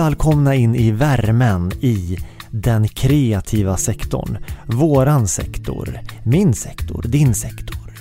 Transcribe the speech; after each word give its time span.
Välkomna 0.00 0.54
in 0.54 0.74
i 0.74 0.90
värmen 0.90 1.72
i 1.80 2.18
den 2.50 2.88
kreativa 2.88 3.76
sektorn. 3.76 4.38
Våran 4.66 5.28
sektor, 5.28 6.00
min 6.24 6.54
sektor, 6.54 7.04
din 7.08 7.34
sektor. 7.34 7.92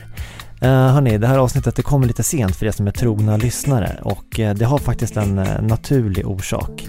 Uh, 0.64 0.70
hörni, 0.70 1.18
det 1.18 1.28
här 1.28 1.38
avsnittet 1.38 1.76
det 1.76 1.82
kommer 1.82 2.08
lite 2.08 2.24
sent 2.24 2.56
för 2.56 2.66
er 2.66 2.72
som 2.72 2.88
är 2.88 2.92
trogna 2.92 3.38
lyssnare 3.38 4.00
och 4.02 4.40
eh, 4.40 4.56
det 4.56 4.66
har 4.66 4.78
faktiskt 4.78 5.18
en 5.18 5.38
eh, 5.38 5.62
naturlig 5.62 6.28
orsak. 6.28 6.88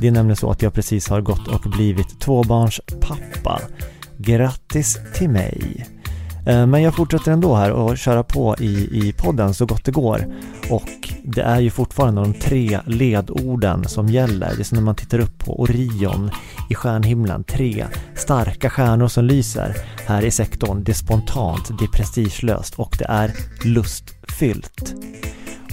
Det 0.00 0.08
är 0.08 0.12
nämligen 0.12 0.36
så 0.36 0.50
att 0.50 0.62
jag 0.62 0.74
precis 0.74 1.08
har 1.08 1.20
gått 1.20 1.48
och 1.48 1.70
blivit 1.70 2.20
tvåbarnspappa. 2.20 3.60
Grattis 4.16 4.98
till 5.14 5.30
mig! 5.30 5.86
Eh, 6.46 6.66
men 6.66 6.82
jag 6.82 6.94
fortsätter 6.94 7.32
ändå 7.32 7.54
här 7.54 7.70
och 7.70 7.98
köra 7.98 8.22
på 8.22 8.56
i, 8.58 8.88
i 8.92 9.12
podden 9.12 9.54
så 9.54 9.66
gott 9.66 9.84
det 9.84 9.92
går. 9.92 10.26
Och 10.70 11.12
det 11.24 11.42
är 11.42 11.60
ju 11.60 11.70
fortfarande 11.70 12.20
de 12.20 12.34
tre 12.34 12.80
ledorden 12.86 13.88
som 13.88 14.08
gäller. 14.08 14.52
Det 14.56 14.62
är 14.62 14.64
som 14.64 14.76
när 14.76 14.82
man 14.82 14.94
tittar 14.94 15.18
upp 15.18 15.38
på 15.38 15.60
Orion 15.60 16.30
i 16.70 16.74
stjärnhimlen. 16.74 17.44
Tre 17.44 17.86
starka 18.14 18.70
stjärnor 18.70 19.08
som 19.08 19.24
lyser 19.24 19.76
här 20.06 20.24
i 20.24 20.30
sektorn. 20.30 20.84
Det 20.84 20.92
är 20.92 20.96
spontant, 20.96 21.78
det 21.78 21.84
är 21.84 21.88
prestigelöst 21.88 22.74
och 22.74 22.96
det 22.98 23.06
är 23.08 23.32
lustfyllt. 23.64 24.94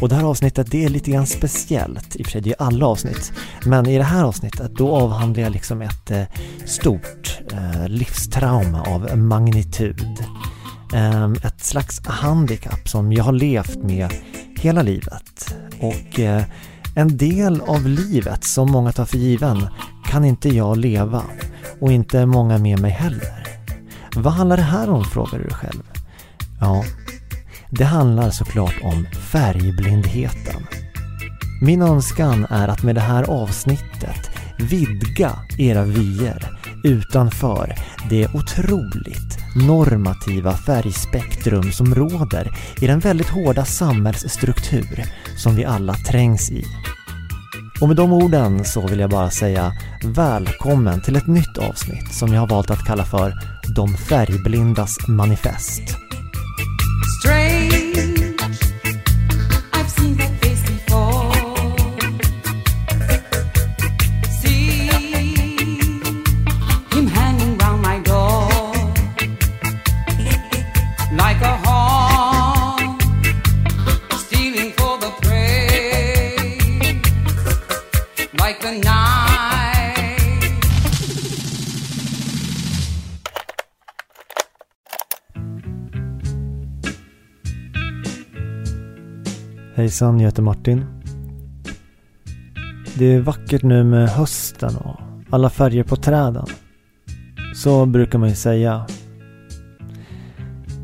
Och 0.02 0.10
det 0.10 0.16
här 0.16 0.24
avsnittet 0.24 0.72
det 0.72 0.86
är 0.86 0.90
lite 0.90 1.12
grann 1.12 1.28
speciellt, 1.28 2.16
i 2.16 2.22
och 2.22 2.26
för 2.26 2.32
sig 2.32 2.42
det 2.42 2.50
är 2.50 2.62
alla 2.64 2.86
avsnitt. 2.86 3.34
Men 3.66 3.88
i 3.88 3.98
det 3.98 4.04
här 4.04 4.24
avsnittet 4.24 4.72
då 4.76 4.96
avhandlar 4.96 5.44
jag 5.44 5.52
liksom 5.52 5.82
ett 5.82 6.12
eh, 6.12 6.24
stort 6.66 7.40
eh, 7.52 7.88
livstrauma 7.88 8.82
av 8.82 9.18
magnitud. 9.18 10.26
Ehm, 10.94 11.34
ett 11.34 11.66
slags 11.66 12.06
handikapp 12.06 12.90
som 12.90 13.14
jag 13.14 13.24
har 13.24 13.32
levt 13.32 13.84
med 13.84 14.14
hela 14.60 14.82
livet. 14.82 15.56
Och 15.80 16.20
eh, 16.20 16.44
en 16.96 17.18
del 17.18 17.62
av 17.62 17.88
livet 17.88 18.44
som 18.44 18.72
många 18.72 18.92
tar 18.92 19.06
för 19.06 19.18
given 19.18 19.68
kan 20.06 20.26
inte 20.26 20.50
jag 20.50 20.78
leva 20.78 21.24
och 21.82 21.92
inte 21.92 22.26
många 22.26 22.58
med 22.58 22.80
mig 22.80 22.92
heller. 22.92 23.48
Vad 24.16 24.34
handlar 24.34 24.58
det 24.58 24.64
här 24.64 24.90
om 24.90 25.06
frågar 25.06 25.38
du 25.38 25.44
dig 25.44 25.54
själv? 25.54 25.84
Ja, 26.60 26.84
det 27.70 27.86
handlar 27.86 28.30
såklart 28.30 28.76
om 28.84 29.06
färgblindheten. 29.32 30.68
Min 31.62 31.82
önskan 31.82 32.46
är 32.50 32.68
att 32.68 32.84
med 32.84 32.96
det 32.96 33.02
här 33.02 33.24
avsnittet 33.24 34.30
vidga 34.58 35.32
era 35.58 35.84
vyer 35.84 36.59
utanför 36.84 37.76
det 38.10 38.28
otroligt 38.34 39.38
normativa 39.68 40.54
färgspektrum 40.54 41.72
som 41.72 41.96
råder 41.96 42.52
i 42.82 42.88
den 42.88 43.00
väldigt 43.00 43.30
hårda 43.30 43.66
samhällsstruktur 43.66 45.04
som 45.38 45.56
vi 45.56 45.66
alla 45.66 45.94
trängs 45.94 46.52
i. 46.52 46.64
Och 47.82 47.88
med 47.88 47.98
de 47.98 48.14
orden 48.14 48.66
så 48.66 48.88
vill 48.88 49.00
jag 49.00 49.10
bara 49.10 49.30
säga 49.30 49.72
välkommen 50.04 51.02
till 51.02 51.16
ett 51.16 51.28
nytt 51.28 51.58
avsnitt 51.58 52.14
som 52.14 52.34
jag 52.34 52.42
har 52.42 52.48
valt 52.48 52.72
att 52.72 52.86
kalla 52.86 53.06
för 53.06 53.34
De 53.76 53.94
färgblindas 53.94 55.08
manifest. 55.08 55.98
Strange. 57.20 57.69
Hejsan, 89.90 90.20
jag 90.20 90.28
heter 90.28 90.44
Martin. 90.44 90.86
Det 92.98 93.06
är 93.06 93.20
vackert 93.20 93.64
nu 93.64 93.84
med 93.84 94.10
hösten 94.10 94.76
och 94.76 95.00
alla 95.30 95.50
färger 95.50 95.84
på 95.84 95.96
träden. 95.96 96.46
Så 97.56 97.86
brukar 97.86 98.20
man 98.20 98.30
ju 98.30 98.36
säga. 98.36 98.86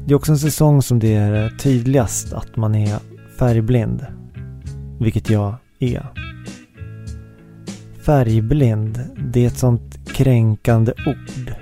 Det 0.05 0.13
är 0.13 0.15
också 0.15 0.31
en 0.31 0.37
säsong 0.37 0.81
som 0.81 0.99
det 0.99 1.13
är 1.13 1.49
tydligast 1.49 2.33
att 2.33 2.55
man 2.55 2.75
är 2.75 2.99
färgblind. 3.39 4.05
Vilket 4.99 5.29
jag 5.29 5.55
är. 5.79 6.05
Färgblind, 8.05 8.99
det 9.17 9.43
är 9.43 9.47
ett 9.47 9.57
sånt 9.57 10.13
kränkande 10.13 10.91
ord. 10.91 11.53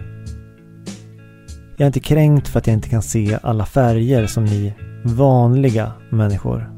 Jag 1.78 1.82
är 1.82 1.88
inte 1.88 2.00
kränkt 2.00 2.48
för 2.48 2.60
att 2.60 2.68
jag 2.68 2.74
inte 2.74 2.90
kan 2.90 3.02
se 3.02 3.40
alla 3.44 3.66
färger 3.66 4.28
som 4.28 4.46
ni 4.46 4.74
vanliga 5.04 5.92
människor 6.10 6.73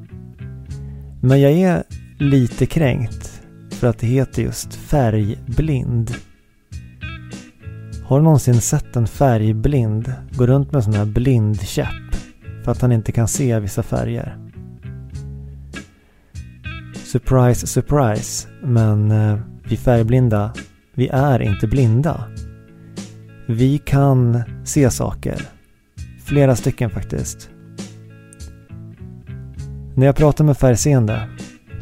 men 1.25 1.41
jag 1.41 1.51
är 1.51 1.83
lite 2.17 2.65
kränkt 2.65 3.41
för 3.71 3.87
att 3.87 3.99
det 3.99 4.07
heter 4.07 4.41
just 4.41 4.73
färgblind. 4.73 6.15
Har 8.03 8.19
du 8.19 8.23
någonsin 8.23 8.61
sett 8.61 8.95
en 8.95 9.07
färgblind 9.07 10.13
gå 10.31 10.47
runt 10.47 10.71
med 10.71 10.75
en 10.75 10.83
sån 10.83 10.93
här 10.93 11.05
blindkäpp 11.05 12.15
för 12.63 12.71
att 12.71 12.81
han 12.81 12.91
inte 12.91 13.11
kan 13.11 13.27
se 13.27 13.59
vissa 13.59 13.83
färger? 13.83 14.37
Surprise, 16.93 17.67
surprise, 17.67 18.47
men 18.63 19.11
eh, 19.11 19.39
vi 19.63 19.77
färgblinda, 19.77 20.53
vi 20.93 21.07
är 21.07 21.41
inte 21.41 21.67
blinda. 21.67 22.23
Vi 23.47 23.77
kan 23.77 24.43
se 24.65 24.89
saker. 24.89 25.41
Flera 26.23 26.55
stycken 26.55 26.89
faktiskt. 26.89 27.49
När 29.97 30.06
jag 30.06 30.16
pratar 30.16 30.44
med 30.44 30.57
färgseende, 30.57 31.29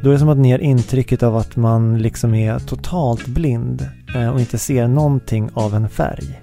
då 0.03 0.09
är 0.09 0.13
det 0.13 0.19
som 0.19 0.29
att 0.29 0.37
ni 0.37 0.51
har 0.51 0.59
intrycket 0.59 1.23
av 1.23 1.37
att 1.37 1.55
man 1.55 1.97
liksom 1.97 2.33
är 2.33 2.59
totalt 2.59 3.27
blind 3.27 3.87
eh, 4.15 4.29
och 4.29 4.39
inte 4.39 4.57
ser 4.57 4.87
någonting 4.87 5.49
av 5.53 5.75
en 5.75 5.89
färg. 5.89 6.41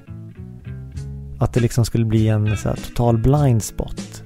Att 1.41 1.53
det 1.53 1.60
liksom 1.60 1.84
skulle 1.84 2.04
bli 2.04 2.28
en 2.28 2.56
så 2.56 2.69
här, 2.69 2.76
total 2.76 3.19
blind 3.19 3.62
spot. 3.62 4.22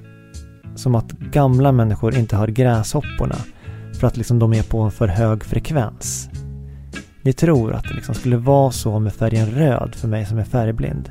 Som 0.75 0.95
att 0.95 1.11
gamla 1.11 1.71
människor 1.71 2.15
inte 2.15 2.35
hör 2.35 2.47
gräshopporna 2.47 3.37
för 3.99 4.07
att 4.07 4.17
liksom 4.17 4.39
de 4.39 4.53
är 4.53 4.63
på 4.63 4.79
en 4.79 4.91
för 4.91 5.07
hög 5.07 5.45
frekvens. 5.45 6.29
Ni 7.21 7.33
tror 7.33 7.73
att 7.73 7.83
det 7.83 7.93
liksom 7.93 8.15
skulle 8.15 8.37
vara 8.37 8.71
så 8.71 8.99
med 8.99 9.13
färgen 9.13 9.51
röd 9.51 9.95
för 9.95 10.07
mig 10.07 10.25
som 10.25 10.37
är 10.37 10.43
färgblind. 10.43 11.09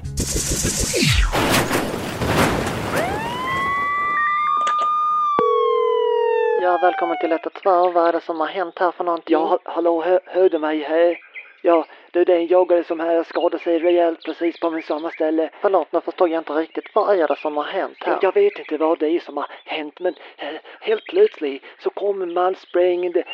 Ja, 6.64 6.78
välkommen 6.78 7.16
till 7.18 7.32
112. 7.32 7.94
Vad 7.94 8.08
är 8.08 8.12
det 8.12 8.20
som 8.20 8.40
har 8.40 8.46
hänt 8.46 8.78
här 8.78 8.90
för 8.90 9.04
någonting? 9.04 9.32
Ja, 9.32 9.58
hallå, 9.64 10.02
hör, 10.02 10.20
hör 10.24 10.48
du 10.48 10.58
mig 10.58 10.82
här? 10.82 11.18
Ja, 11.62 11.86
du, 12.10 12.24
det 12.24 12.32
är 12.32 12.36
en 12.36 12.46
joggare 12.46 12.84
som 12.84 13.00
här 13.00 13.22
skadade 13.22 13.62
sig 13.62 13.78
rejält 13.78 14.24
precis 14.24 14.60
på 14.60 14.70
min 14.70 14.82
samma 14.82 15.10
ställe. 15.10 15.50
Förlåt, 15.60 15.92
nu 15.92 16.00
förstår 16.00 16.28
jag 16.28 16.40
inte 16.40 16.52
riktigt. 16.52 16.84
Vad 16.94 17.18
är 17.18 17.28
det 17.28 17.36
som 17.36 17.56
har 17.56 17.64
hänt 17.64 17.96
här? 18.00 18.18
Jag 18.22 18.34
vet 18.34 18.58
inte 18.58 18.76
vad 18.76 18.98
det 18.98 19.08
är 19.08 19.20
som 19.20 19.36
har 19.36 19.46
hänt, 19.64 20.00
men 20.00 20.14
äh, 20.36 20.54
helt 20.80 21.04
plötsligt 21.04 21.62
så 21.78 21.90
kommer 21.90 22.26
man 22.26 22.54
springande 22.54 23.24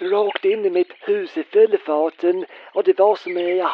äh, 0.00 0.04
rakt 0.04 0.44
in 0.44 0.64
i 0.64 0.70
mitt 0.70 0.92
hus 1.00 1.36
i 1.36 1.42
fyllefarten 1.42 2.46
och 2.74 2.84
det 2.84 2.98
var 2.98 3.16
som, 3.16 3.36
ja, 3.36 3.70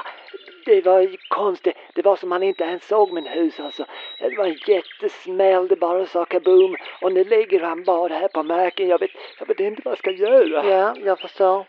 det 0.67 0.85
var 0.85 1.17
konstigt. 1.29 1.77
Det 1.95 2.03
var 2.03 2.17
som 2.17 2.33
han 2.33 2.43
inte 2.43 2.65
ens 2.65 2.89
såg 2.89 3.13
min 3.13 3.27
hus 3.27 3.61
alltså. 3.61 3.85
Det 4.19 4.37
var 4.37 4.45
en 4.45 4.59
jättesmäll, 4.67 5.69
det 5.69 5.77
bara 5.77 6.07
sa 6.07 6.25
kaboom. 6.25 6.77
Och 7.01 7.13
nu 7.13 7.25
ligger 7.25 7.61
han 7.61 7.85
bara 7.85 8.15
här 8.15 8.29
på 8.29 8.43
marken. 8.43 8.89
Jag 8.89 9.01
vet, 9.01 9.11
jag 9.39 9.47
vet 9.47 9.61
inte 9.61 9.83
vad 9.85 9.93
jag 9.93 9.99
ska 9.99 10.11
göra. 10.11 10.71
Ja, 10.71 10.95
jag 11.05 11.21
förstår. 11.21 11.67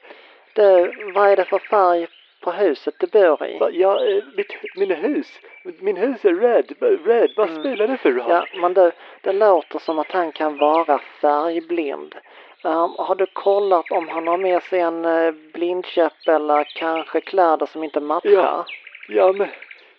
Du, 0.54 0.94
vad 1.14 1.30
är 1.30 1.36
det 1.36 1.46
för 1.46 1.60
färg 1.60 2.08
på 2.42 2.52
huset 2.52 2.96
du 3.00 3.08
bor 3.08 3.46
i? 3.46 3.58
Ja, 3.72 4.06
eh, 4.06 4.24
mitt, 4.38 4.54
min 4.76 4.92
hus. 4.92 5.40
Min 5.80 5.98
hus 5.98 6.26
är 6.26 6.34
röd. 6.34 6.72
Röd, 7.06 7.32
vad 7.36 7.50
mm. 7.50 7.60
spelar 7.60 7.88
det 7.88 7.98
för 7.98 8.12
roll? 8.12 8.26
Ja, 8.30 8.46
men 8.62 8.74
du, 8.74 8.92
det 9.22 9.34
låter 9.34 9.80
som 9.80 10.00
att 10.00 10.12
han 10.12 10.32
kan 10.32 10.58
vara 10.58 11.00
färgblind. 11.22 12.16
Um, 12.64 12.96
har 12.98 13.16
du 13.16 13.26
kollat 13.26 13.92
om 13.92 14.08
han 14.10 14.28
har 14.28 14.38
med 14.38 14.64
sig 14.64 14.80
en 14.80 15.06
uh, 15.06 15.34
blindkäpp 15.54 16.28
eller 16.28 16.64
kanske 16.64 17.22
kläder 17.22 17.66
som 17.66 17.84
inte 17.84 18.00
matchar? 18.00 18.30
Ja, 18.30 18.66
Ja, 19.07 19.31
men 19.31 19.48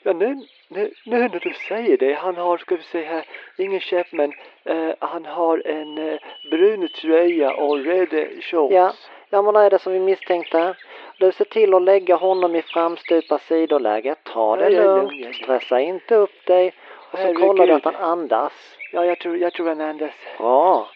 ja, 0.02 0.12
nu, 0.12 0.36
nu, 0.68 0.90
nu 1.04 1.18
när 1.18 1.40
du 1.40 1.52
säger 1.68 1.96
det. 1.96 2.12
Han 2.12 2.36
har, 2.36 2.58
ska 2.58 2.76
vi 2.76 2.82
se 2.82 3.02
här, 3.04 3.24
ingen 3.58 3.80
käpp 3.80 4.12
men 4.12 4.32
uh, 4.70 4.94
han 4.98 5.24
har 5.24 5.62
en 5.66 5.98
uh, 5.98 6.18
brun 6.50 6.88
tröja 6.88 7.54
och 7.54 7.84
röda 7.84 8.26
shorts. 8.40 8.74
Ja, 8.74 8.92
ja 9.30 9.42
men 9.42 9.54
det 9.54 9.60
är 9.60 9.70
det 9.70 9.78
som 9.78 9.92
vi 9.92 10.00
misstänkte. 10.00 10.74
Du 11.18 11.32
ser 11.32 11.44
till 11.44 11.74
att 11.74 11.82
lägga 11.82 12.16
honom 12.16 12.56
i 12.56 12.62
framstupa 12.62 13.38
sidoläge. 13.38 14.14
Ta 14.22 14.56
det 14.56 14.70
ja, 14.70 14.82
lugnt, 14.82 15.12
ja, 15.12 15.26
ja, 15.26 15.32
stressa 15.32 15.80
inte 15.80 16.14
upp 16.14 16.46
dig. 16.46 16.72
Och 17.10 17.18
så 17.18 17.34
kollar 17.34 17.66
du 17.66 17.72
att 17.72 17.84
han 17.84 17.96
andas. 17.96 18.52
Ja, 18.92 19.04
jag 19.04 19.18
tror, 19.18 19.36
jag 19.36 19.52
tror 19.52 19.68
han 19.68 19.80
andas. 19.80 20.14
Bra. 20.38 20.88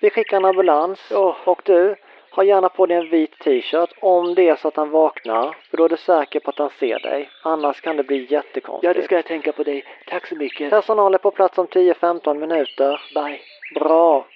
Vi 0.00 0.10
skickar 0.10 0.36
en 0.36 0.44
ambulans. 0.44 1.12
Oh. 1.12 1.34
Och 1.44 1.62
du, 1.64 1.96
Ha 2.38 2.44
gärna 2.44 2.68
på 2.68 2.86
dig 2.86 2.96
en 2.96 3.10
vit 3.10 3.38
t-shirt 3.38 3.90
om 4.00 4.34
det 4.34 4.48
är 4.48 4.56
så 4.56 4.68
att 4.68 4.76
han 4.76 4.90
vaknar, 4.90 5.56
för 5.70 5.76
då 5.76 5.84
är 5.84 5.88
du 5.88 5.96
säker 5.96 6.40
på 6.40 6.50
att 6.50 6.58
han 6.58 6.70
ser 6.80 6.98
dig. 6.98 7.28
Annars 7.42 7.80
kan 7.80 7.96
det 7.96 8.02
bli 8.02 8.26
jättekonstigt. 8.30 8.84
Ja, 8.84 8.94
det 8.94 9.02
ska 9.02 9.14
jag 9.14 9.24
tänka 9.24 9.52
på 9.52 9.62
dig. 9.62 9.84
Tack 10.06 10.26
så 10.26 10.36
mycket. 10.36 10.70
Personal 10.70 11.14
är 11.14 11.18
på 11.18 11.30
plats 11.30 11.58
om 11.58 11.66
10-15 11.66 12.34
minuter. 12.34 13.00
Bye. 13.14 13.40
Bra. 13.74 14.26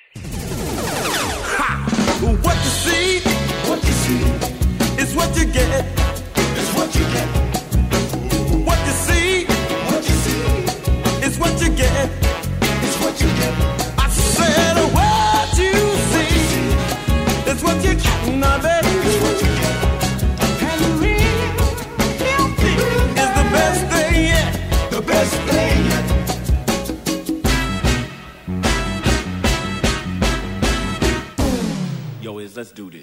What 11.38 13.22
you 13.22 13.31
get. 13.37 13.81
Is 17.62 17.69
what 17.69 17.85
you 17.85 17.94
get, 17.94 18.35
now 18.35 18.59
baby. 18.59 18.88
Is 19.09 19.23
what 19.23 19.43
you 19.43 19.49
get. 19.61 19.79
And 20.69 20.81
real 21.00 21.53
healthy 22.19 22.75
is 23.20 23.31
the 23.38 23.44
best 23.53 23.82
thing 23.93 24.14
yet. 24.32 24.53
The 24.91 25.00
best 25.03 25.35
thing 25.49 25.79
yet. 25.91 26.06
Yo, 32.23 32.38
is 32.38 32.56
let's 32.56 32.73
do 32.73 32.91
this. 32.91 33.03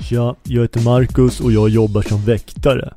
Tja, 0.00 0.34
jag 0.42 0.62
heter 0.62 0.80
Marcus 0.80 1.40
och 1.40 1.52
jag 1.52 1.68
jobbar 1.68 2.02
som 2.02 2.24
väktare. 2.24 2.94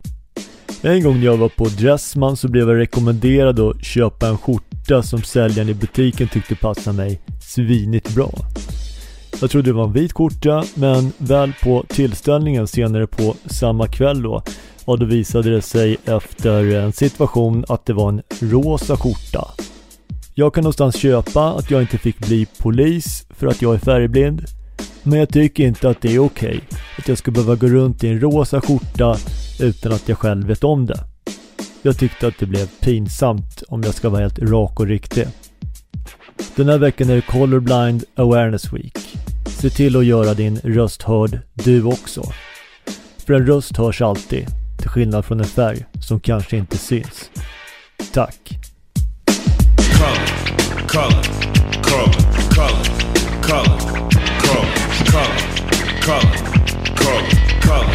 En 0.82 1.04
gång 1.04 1.18
när 1.18 1.26
jag 1.26 1.38
var 1.38 1.50
på 1.50 1.66
Dressman 1.66 2.38
så 2.38 2.48
blev 2.48 2.70
jag 2.70 2.78
rekommenderad 2.78 3.60
att 3.60 3.84
köpa 3.84 4.28
en 4.28 4.38
skjorta 4.38 5.04
som 5.04 5.24
säljaren 5.24 5.70
i 5.70 5.74
butiken 5.74 6.28
tyckte 6.28 6.56
passade 6.56 6.98
mig 6.98 7.22
svinigt 7.42 8.16
bra. 8.16 8.32
Jag 9.42 9.50
trodde 9.50 9.70
det 9.70 9.74
var 9.74 9.84
en 9.84 9.94
vit 9.94 10.14
skjorta 10.14 10.64
men 10.76 11.12
väl 11.18 11.54
på 11.64 11.86
tillställningen 11.88 12.68
senare 12.68 13.08
på 13.08 13.36
samma 13.46 13.88
kväll 13.88 14.22
då 14.22 14.44
ja 14.86 14.96
då 14.96 15.06
visade 15.06 15.50
det 15.50 15.62
sig 15.62 15.98
efter 16.06 16.76
en 16.76 16.94
situation 16.94 17.66
att 17.68 17.86
det 17.86 17.94
var 17.94 18.10
en 18.10 18.22
rosa 18.40 18.98
skjorta. 18.98 19.48
Jag 20.34 20.54
kan 20.54 20.64
någonstans 20.64 20.96
köpa 20.96 21.54
att 21.54 21.72
jag 21.72 21.82
inte 21.82 21.98
fick 21.98 22.20
bli 22.20 22.48
polis 22.58 23.26
för 23.30 23.48
att 23.48 23.62
jag 23.62 23.76
är 23.76 23.80
färgblind 23.80 24.46
men 25.04 25.20
jag 25.20 25.30
tycker 25.30 25.64
inte 25.64 25.90
att 25.90 26.02
det 26.02 26.16
är 26.16 26.20
okej 26.20 26.60
att 26.98 27.08
jag 27.08 27.18
ska 27.18 27.32
behöva 27.32 27.56
gå 27.56 27.68
runt 27.68 28.04
i 28.04 28.08
en 28.08 28.20
rosa 28.20 28.62
skjorta 28.62 29.18
utan 29.62 29.92
att 29.92 30.10
jag 30.10 30.18
själv 30.18 30.48
vet 30.48 30.64
om 30.64 30.86
det. 30.86 31.00
Jag 31.82 31.98
tyckte 31.98 32.28
att 32.28 32.38
det 32.40 32.46
blev 32.46 32.68
pinsamt 32.80 33.64
om 33.68 33.84
jag 33.84 33.94
ska 33.94 34.10
vara 34.10 34.22
helt 34.22 34.40
rak 34.40 34.80
och 34.80 34.88
riktig. 34.88 35.28
Den 36.56 36.70
här 36.70 36.78
veckan 36.78 37.10
är 37.10 37.16
det 37.16 37.22
Colorblind 37.22 38.04
Awareness 38.16 38.74
Week. 38.74 38.98
Se 39.48 39.70
till 39.70 39.98
att 39.98 40.06
göra 40.06 40.34
din 40.34 40.60
röst 40.64 41.04
hörd 41.04 41.40
du 41.54 41.84
också. 41.84 42.24
För 43.18 43.34
en 43.34 43.46
röst 43.46 43.78
hörs 43.78 44.02
alltid, 44.02 44.46
till 44.80 44.90
skillnad 44.90 45.26
från 45.26 45.40
en 45.40 45.46
färg 45.46 45.86
som 46.02 46.20
kanske 46.20 46.58
inte 46.58 46.78
syns. 46.78 47.30
Tack! 48.14 48.60
color, 50.00 50.26
color, 50.88 51.24
color, 51.88 52.80
color, 53.42 53.60
color, 53.62 53.80
color, 54.52 55.30
color, 56.02 56.02
color, 56.02 56.38
color, 56.96 57.30
color, 57.62 57.94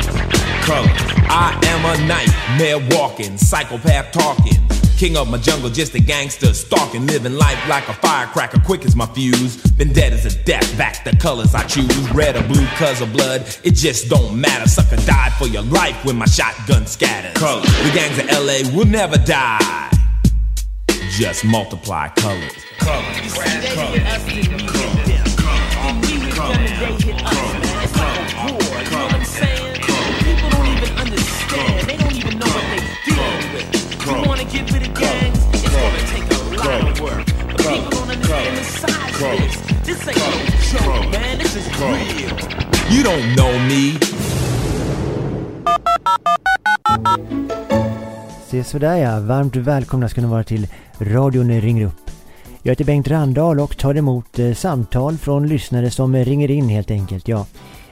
color. 0.67 1.14
I 1.29 1.59
am 1.65 1.85
a 1.85 2.07
nightmare 2.07 2.99
walking, 2.99 3.37
psychopath 3.37 4.13
talking. 4.13 4.59
King 4.97 5.17
of 5.17 5.29
my 5.29 5.39
jungle, 5.39 5.71
just 5.71 5.95
a 5.95 6.01
gangster 6.01 6.55
stalking, 6.55 7.07
living 7.07 7.35
life 7.35 7.59
like 7.69 7.89
a 7.89 7.95
firecracker, 7.95 8.61
quick 8.61 8.85
as 8.85 8.95
my 8.95 9.07
fuse. 9.07 9.57
Been 9.73 9.93
dead 9.93 10.13
as 10.13 10.25
a 10.25 10.45
death, 10.45 10.79
back 10.79 11.05
the 11.05 11.17
colors 11.17 11.55
I 11.55 11.65
choose. 11.65 12.11
Red 12.11 12.37
or 12.37 12.43
blue, 12.43 12.67
cause 12.77 13.01
of 13.01 13.13
blood, 13.13 13.43
it 13.65 13.75
just 13.75 14.09
don't 14.09 14.41
matter. 14.41 14.69
Sucker 14.69 14.97
died 15.05 15.33
for 15.33 15.47
your 15.47 15.63
life 15.63 16.05
when 16.05 16.17
my 16.17 16.27
shotgun 16.27 16.87
scatters. 16.87 17.35
Color. 17.35 17.63
The 17.63 17.91
gangs 17.95 18.19
of 18.19 18.27
LA 18.27 18.77
will 18.77 18.87
never 18.87 19.19
die 19.19 19.91
just 21.17 21.45
multiply 21.45 22.09
colors. 22.09 22.53
Colors. 22.79 23.35
You 42.91 43.05
don't 43.05 43.37
know 43.37 43.53
me. 43.69 43.99
Se 48.47 48.65
sådär 48.65 48.97
ja, 48.97 49.21
varmt 49.21 49.57
välkomna 49.57 50.09
ska 50.09 50.21
ni 50.21 50.27
vara 50.27 50.45
till 50.45 50.67
radion 50.99 51.61
ringer 51.61 51.87
upp. 51.87 52.11
Jag 52.63 52.73
heter 52.73 52.85
Bengt 52.85 53.09
Randahl 53.09 53.61
och 53.61 53.77
tar 53.77 53.97
emot 53.97 54.39
eh, 54.39 54.55
samtal 54.55 55.19
från 55.19 55.49
lyssnare 55.49 55.91
som 55.91 56.15
eh, 56.15 56.25
ringer 56.25 56.51
in 56.51 56.69
helt 56.69 56.91
enkelt. 56.91 57.29
Ja, 57.29 57.47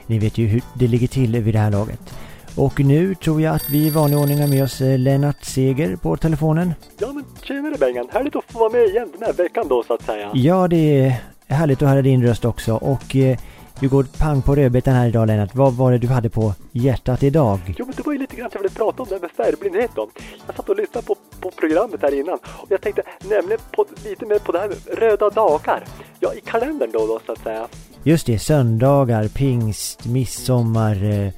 ni 0.07 0.19
vet 0.19 0.37
ju 0.37 0.47
hur 0.47 0.61
det 0.73 0.87
ligger 0.87 1.07
till 1.07 1.41
vid 1.41 1.55
det 1.55 1.59
här 1.59 1.71
laget. 1.71 2.13
Och 2.55 2.79
nu 2.79 3.15
tror 3.15 3.41
jag 3.41 3.55
att 3.55 3.69
vi 3.69 3.85
i 3.87 3.89
vanlig 3.89 4.19
ordning 4.19 4.39
har 4.39 4.47
med 4.47 4.63
oss 4.63 4.81
eh, 4.81 4.97
Lennart 4.99 5.43
Seger 5.43 5.95
på 5.95 6.17
telefonen. 6.17 6.73
Ja 6.97 7.13
men 7.13 7.25
tjenare 7.43 7.75
Bengan, 7.79 8.07
härligt 8.11 8.35
att 8.35 8.51
få 8.51 8.59
vara 8.59 8.69
med 8.69 8.85
igen 8.85 9.09
den 9.13 9.23
här 9.23 9.33
veckan 9.33 9.67
då 9.67 9.83
så 9.83 9.93
att 9.93 10.01
säga. 10.01 10.31
Ja, 10.33 10.67
det 10.67 10.99
är 10.99 11.15
härligt 11.47 11.81
att 11.81 11.89
höra 11.89 12.01
din 12.01 12.23
röst 12.23 12.45
också 12.45 12.73
och 12.73 13.15
eh, 13.15 13.37
du 13.79 13.89
går 13.89 14.05
pang 14.17 14.41
på 14.41 14.55
rödbetan 14.55 14.93
här 14.93 15.07
idag 15.07 15.27
Lennart. 15.27 15.55
Vad 15.55 15.73
var 15.73 15.91
det 15.91 15.97
du 15.97 16.07
hade 16.07 16.29
på 16.29 16.53
hjärtat 16.71 17.23
idag? 17.23 17.59
Jo 17.77 17.85
men 17.85 17.95
det 17.97 18.05
var 18.05 18.13
ju 18.13 18.19
lite 18.19 18.35
grann 18.35 18.49
jag 18.53 18.59
ville 18.59 18.73
prata 18.73 19.03
om 19.03 19.09
det 19.09 19.15
här 19.15 19.21
med 19.21 19.31
färgblindhet 19.31 19.91
då. 19.95 20.09
Jag 20.47 20.55
satt 20.55 20.69
och 20.69 20.75
lyssnade 20.75 21.07
på, 21.07 21.15
på 21.39 21.51
programmet 21.51 22.01
här 22.01 22.19
innan 22.19 22.39
och 22.43 22.67
jag 22.69 22.81
tänkte 22.81 23.03
nämligen 23.29 23.59
på, 23.71 23.85
lite 24.05 24.25
mer 24.25 24.39
på 24.39 24.51
det 24.51 24.59
här 24.59 24.67
med 24.67 24.99
röda 24.99 25.29
dagar. 25.29 25.83
Ja 26.19 26.33
i 26.33 26.41
kalendern 26.41 26.89
då, 26.93 27.07
då 27.07 27.19
så 27.25 27.31
att 27.31 27.43
säga. 27.43 27.67
Just 28.03 28.25
det, 28.25 28.39
söndagar, 28.39 29.27
pingst, 29.27 30.05
midsommar 30.05 31.03
eh, 31.03 31.31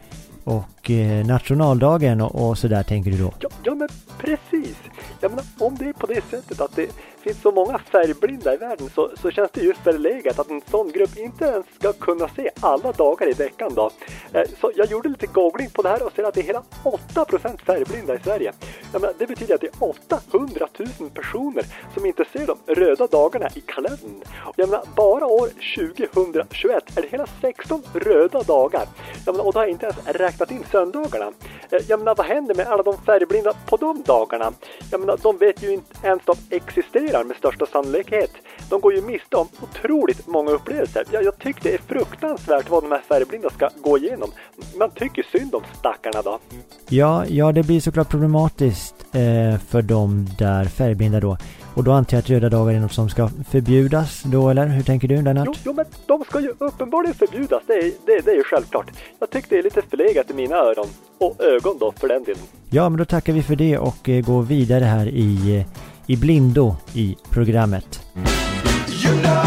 och 0.43 0.63
Eh, 0.89 1.25
nationaldagen 1.25 2.21
och, 2.21 2.49
och 2.49 2.57
sådär 2.57 2.83
tänker 2.83 3.11
du 3.11 3.17
då? 3.17 3.33
Ja, 3.39 3.49
ja 3.63 3.75
men 3.75 3.89
precis. 4.17 4.77
Jag 5.21 5.31
menar 5.31 5.45
om 5.59 5.75
det 5.79 5.85
är 5.85 5.93
på 5.93 6.07
det 6.07 6.21
sättet 6.29 6.61
att 6.61 6.75
det 6.75 6.89
finns 7.25 7.41
så 7.41 7.51
många 7.51 7.77
färgblinda 7.77 8.53
i 8.53 8.57
världen 8.57 8.89
så, 8.95 9.11
så 9.21 9.31
känns 9.31 9.51
det 9.51 9.61
ju 9.61 9.73
förlegat 9.73 10.39
att 10.39 10.49
en 10.49 10.61
sån 10.71 10.91
grupp 10.91 11.17
inte 11.17 11.45
ens 11.45 11.65
ska 11.79 11.93
kunna 11.93 12.27
se 12.27 12.49
alla 12.59 12.91
dagar 12.91 13.29
i 13.29 13.33
veckan 13.33 13.71
då. 13.75 13.91
Eh, 14.33 14.49
så 14.61 14.71
jag 14.75 14.91
gjorde 14.91 15.09
lite 15.09 15.27
googling 15.27 15.69
på 15.69 15.81
det 15.81 15.89
här 15.89 16.03
och 16.03 16.11
ser 16.15 16.23
att 16.23 16.33
det 16.33 16.41
är 16.41 16.43
hela 16.43 16.63
8% 16.83 17.61
färgblinda 17.65 18.15
i 18.15 18.19
Sverige. 18.19 18.53
Jag 18.91 19.01
menar, 19.01 19.13
det 19.19 19.27
betyder 19.27 19.55
att 19.55 19.61
det 19.61 19.67
är 19.67 19.83
800 19.83 20.67
000 20.99 21.09
personer 21.09 21.65
som 21.93 22.05
inte 22.05 22.25
ser 22.33 22.47
de 22.47 22.73
röda 22.75 23.07
dagarna 23.07 23.47
i 23.55 23.61
kalendern. 23.61 24.23
Och 24.35 24.53
Jag 24.55 24.69
menar, 24.69 24.85
bara 24.95 25.25
år 25.25 25.49
2021 25.75 26.97
är 26.97 27.01
det 27.01 27.07
hela 27.07 27.25
16 27.41 27.81
röda 27.93 28.43
dagar. 28.43 28.87
Jag 29.25 29.33
menar, 29.33 29.47
och 29.47 29.53
då 29.53 29.59
har 29.59 29.63
jag 29.65 29.71
inte 29.71 29.85
ens 29.85 30.07
räknat 30.07 30.51
in 30.51 30.63
söndagarna. 30.75 31.31
Eh, 31.71 31.79
jag 31.87 31.99
menar, 31.99 32.15
vad 32.15 32.25
händer 32.25 32.55
med 32.55 32.67
alla 32.67 32.83
de 32.83 32.97
färgblinda 32.97 33.53
på 33.65 33.77
de 33.77 34.03
dagarna? 34.05 34.51
Jag 34.91 34.99
menar, 34.99 35.19
de 35.23 35.37
vet 35.37 35.63
ju 35.63 35.73
inte 35.73 36.07
ens 36.07 36.21
att 36.25 36.37
de 36.49 36.55
existerar 36.55 37.23
med 37.23 37.37
största 37.37 37.65
sannolikhet. 37.65 38.31
De 38.69 38.81
går 38.81 38.93
ju 38.93 39.01
miste 39.01 39.37
om 39.37 39.47
otroligt 39.61 40.27
många 40.27 40.51
upplevelser. 40.51 41.03
Jag, 41.11 41.23
jag 41.23 41.39
tycker 41.39 41.63
det 41.63 41.73
är 41.73 41.81
fruktansvärt 41.87 42.69
vad 42.69 42.83
de 42.83 42.91
här 42.91 43.01
färgblinda 43.09 43.49
ska 43.49 43.69
gå 43.83 43.97
igenom. 43.97 44.31
Man 44.79 44.89
tycker 44.89 45.23
synd 45.31 45.55
om 45.55 45.63
stackarna 45.79 46.21
då. 46.21 46.39
Ja, 46.89 47.25
ja 47.25 47.51
det 47.51 47.63
blir 47.63 47.79
såklart 47.79 48.09
problematiskt 48.09 48.95
eh, 49.11 49.59
för 49.69 49.81
de 49.81 50.27
där 50.37 50.65
färgblinda 50.65 51.19
då. 51.19 51.37
Och 51.75 51.83
då 51.83 51.91
antar 51.91 52.17
jag 52.17 52.19
att 52.19 52.29
röda 52.29 52.49
dagar 52.49 52.73
är 52.73 52.79
något 52.79 52.93
som 52.93 53.09
ska 53.09 53.29
förbjudas 53.49 54.23
då 54.23 54.49
eller? 54.49 54.67
Hur 54.67 54.83
tänker 54.83 55.07
du 55.07 55.21
Lennart? 55.21 55.47
Jo, 55.47 55.53
jo, 55.63 55.73
men 55.73 55.85
de 56.05 56.23
ska 56.23 56.39
ju 56.39 56.53
uppenbarligen 56.57 57.15
förbjudas. 57.15 57.63
Det 57.67 57.73
är, 57.73 57.91
det, 58.05 58.25
det 58.25 58.31
är 58.31 58.35
ju 58.35 58.43
självklart. 58.43 58.91
Jag 59.19 59.29
tycker 59.29 59.49
det 59.49 59.57
är 59.57 59.63
lite 59.63 59.81
förlegat 59.89 60.31
i 60.31 60.33
mina 60.33 60.55
öron. 60.55 60.87
Och 61.17 61.43
ögon 61.43 61.77
då, 61.79 61.91
för 61.91 62.07
den 62.07 62.23
delen. 62.23 62.43
Ja, 62.69 62.89
men 62.89 62.97
då 62.97 63.05
tackar 63.05 63.33
vi 63.33 63.43
för 63.43 63.55
det 63.55 63.77
och 63.77 64.09
eh, 64.09 64.25
går 64.25 64.41
vidare 64.41 64.83
här 64.83 65.07
i, 65.07 65.57
eh, 65.57 65.65
i 66.07 66.17
blindo 66.17 66.75
i 66.93 67.17
programmet. 67.29 68.01
You 69.05 69.21
know 69.21 69.44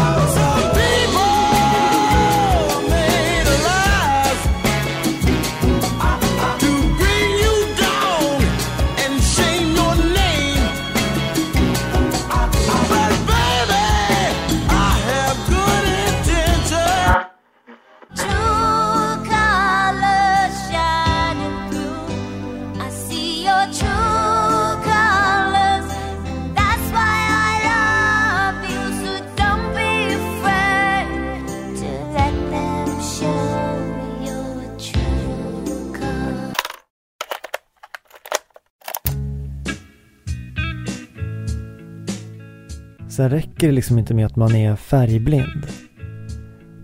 Sen 43.19 43.29
räcker 43.29 43.67
det 43.67 43.73
liksom 43.73 43.99
inte 43.99 44.13
med 44.13 44.25
att 44.25 44.35
man 44.35 44.55
är 44.55 44.75
färgblind. 44.75 45.67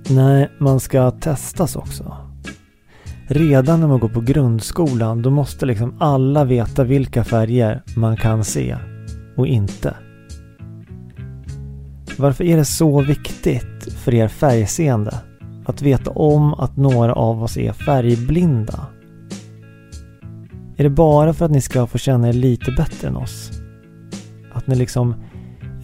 Nej, 0.09 0.49
man 0.59 0.79
ska 0.79 1.11
testas 1.11 1.75
också. 1.75 2.17
Redan 3.27 3.79
när 3.79 3.87
man 3.87 3.99
går 3.99 4.09
på 4.09 4.21
grundskolan 4.21 5.21
då 5.21 5.29
måste 5.29 5.65
liksom 5.65 5.95
alla 5.99 6.43
veta 6.43 6.83
vilka 6.83 7.23
färger 7.23 7.83
man 7.95 8.17
kan 8.17 8.43
se 8.43 8.77
och 9.37 9.47
inte. 9.47 9.95
Varför 12.17 12.43
är 12.43 12.57
det 12.57 12.65
så 12.65 13.01
viktigt 13.01 13.93
för 14.03 14.13
er 14.13 14.27
färgseende 14.27 15.19
att 15.65 15.81
veta 15.81 16.11
om 16.11 16.53
att 16.53 16.77
några 16.77 17.13
av 17.13 17.43
oss 17.43 17.57
är 17.57 17.71
färgblinda? 17.71 18.85
Är 20.77 20.83
det 20.83 20.89
bara 20.89 21.33
för 21.33 21.45
att 21.45 21.51
ni 21.51 21.61
ska 21.61 21.87
få 21.87 21.97
känna 21.97 22.29
er 22.29 22.33
lite 22.33 22.71
bättre 22.71 23.07
än 23.07 23.15
oss? 23.15 23.51
Att 24.53 24.67
ni 24.67 24.75
liksom 24.75 25.15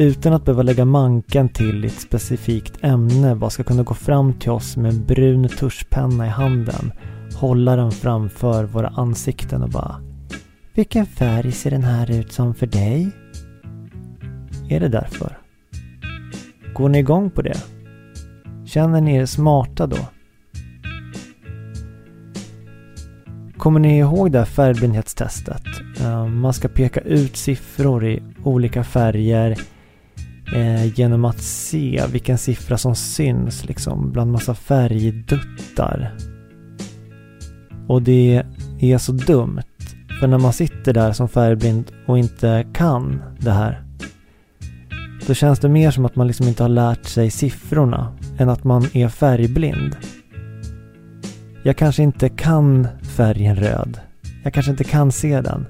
utan 0.01 0.34
att 0.34 0.46
behöva 0.46 0.63
lägga 0.63 0.86
manken 0.86 1.50
till 1.50 1.86
i 1.86 1.88
ett 1.88 2.01
specifikt 2.01 2.74
ämne 2.81 3.36
bara 3.36 3.50
ska 3.50 3.63
kunna 3.63 3.84
gå 3.84 3.93
fram 3.93 4.34
till 4.34 4.50
oss 4.50 4.77
med 4.77 4.93
en 4.93 5.05
brun 5.05 5.50
tuschpenna 5.50 6.25
i 6.25 6.29
handen, 6.29 6.91
hålla 7.36 7.75
den 7.75 7.91
framför 7.91 8.63
våra 8.63 8.88
ansikten 8.88 9.63
och 9.63 9.70
bara 9.70 10.01
Vilken 10.74 11.05
färg 11.05 11.51
ser 11.51 11.72
den 11.72 11.84
här 11.84 12.12
ut 12.12 12.31
som 12.31 12.55
för 12.55 12.67
dig? 12.67 13.12
Är 14.70 14.79
det 14.79 14.88
därför? 14.88 15.38
Går 16.74 16.89
ni 16.89 17.00
igång 17.00 17.29
på 17.29 17.41
det? 17.41 17.63
Känner 18.65 19.01
ni 19.01 19.15
er 19.15 19.25
smarta 19.25 19.88
då? 19.88 19.98
Kommer 23.58 23.79
ni 23.79 23.98
ihåg 23.98 24.31
det 24.31 24.38
här 24.38 24.46
färgblindhetstestet? 24.46 25.63
Eh, 26.00 26.27
man 26.27 26.53
ska 26.53 26.67
peka 26.67 27.00
ut 27.00 27.38
siffror 27.38 28.05
i 28.05 28.24
olika 28.43 28.84
färger 28.84 29.58
eh, 30.53 31.00
genom 31.00 31.25
att 31.25 31.41
se 31.41 32.03
vilken 32.12 32.38
siffra 32.38 32.77
som 32.77 32.96
syns 32.96 33.65
liksom 33.65 34.12
bland 34.12 34.31
massa 34.31 34.55
färgduttar. 34.55 36.15
Och 37.88 38.01
det 38.01 38.43
är 38.79 38.98
så 38.98 39.12
dumt. 39.12 39.62
För 40.20 40.27
när 40.27 40.38
man 40.38 40.53
sitter 40.53 40.93
där 40.93 41.12
som 41.12 41.29
färgblind 41.29 41.91
och 42.05 42.17
inte 42.17 42.65
kan 42.74 43.22
det 43.39 43.51
här. 43.51 43.84
Då 45.27 45.34
känns 45.34 45.60
det 45.60 45.70
mer 45.70 45.91
som 45.91 46.05
att 46.05 46.15
man 46.15 46.27
liksom 46.27 46.48
inte 46.48 46.63
har 46.63 46.70
lärt 46.70 47.05
sig 47.05 47.31
siffrorna 47.31 48.17
än 48.38 48.50
att 48.50 48.63
man 48.63 48.86
är 48.93 49.08
färgblind. 49.08 49.98
Jag 51.63 51.77
kanske 51.77 52.03
inte 52.03 52.29
kan 52.29 52.88
färgen 53.01 53.55
röd. 53.55 54.00
Jag 54.43 54.53
kanske 54.53 54.72
inte 54.72 54.84
kan 54.84 55.12
se 55.12 55.41
den. 55.41 55.65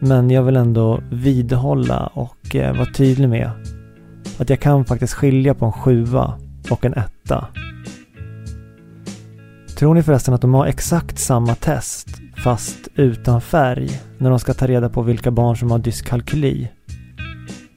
Men 0.00 0.30
jag 0.30 0.42
vill 0.42 0.56
ändå 0.56 1.02
vidhålla 1.10 2.06
och 2.06 2.56
eh, 2.56 2.76
vara 2.76 2.92
tydlig 2.92 3.28
med 3.28 3.50
att 4.40 4.50
jag 4.50 4.60
kan 4.60 4.84
faktiskt 4.84 5.14
skilja 5.14 5.54
på 5.54 5.66
en 5.66 5.72
sjua 5.72 6.38
och 6.70 6.84
en 6.84 6.94
etta. 6.94 7.46
Tror 9.78 9.94
ni 9.94 10.02
förresten 10.02 10.34
att 10.34 10.40
de 10.40 10.54
har 10.54 10.66
exakt 10.66 11.18
samma 11.18 11.54
test 11.54 12.08
fast 12.36 12.88
utan 12.94 13.40
färg 13.40 14.00
när 14.18 14.30
de 14.30 14.38
ska 14.38 14.54
ta 14.54 14.66
reda 14.66 14.88
på 14.88 15.02
vilka 15.02 15.30
barn 15.30 15.56
som 15.56 15.70
har 15.70 15.78
dyskalkyli? 15.78 16.68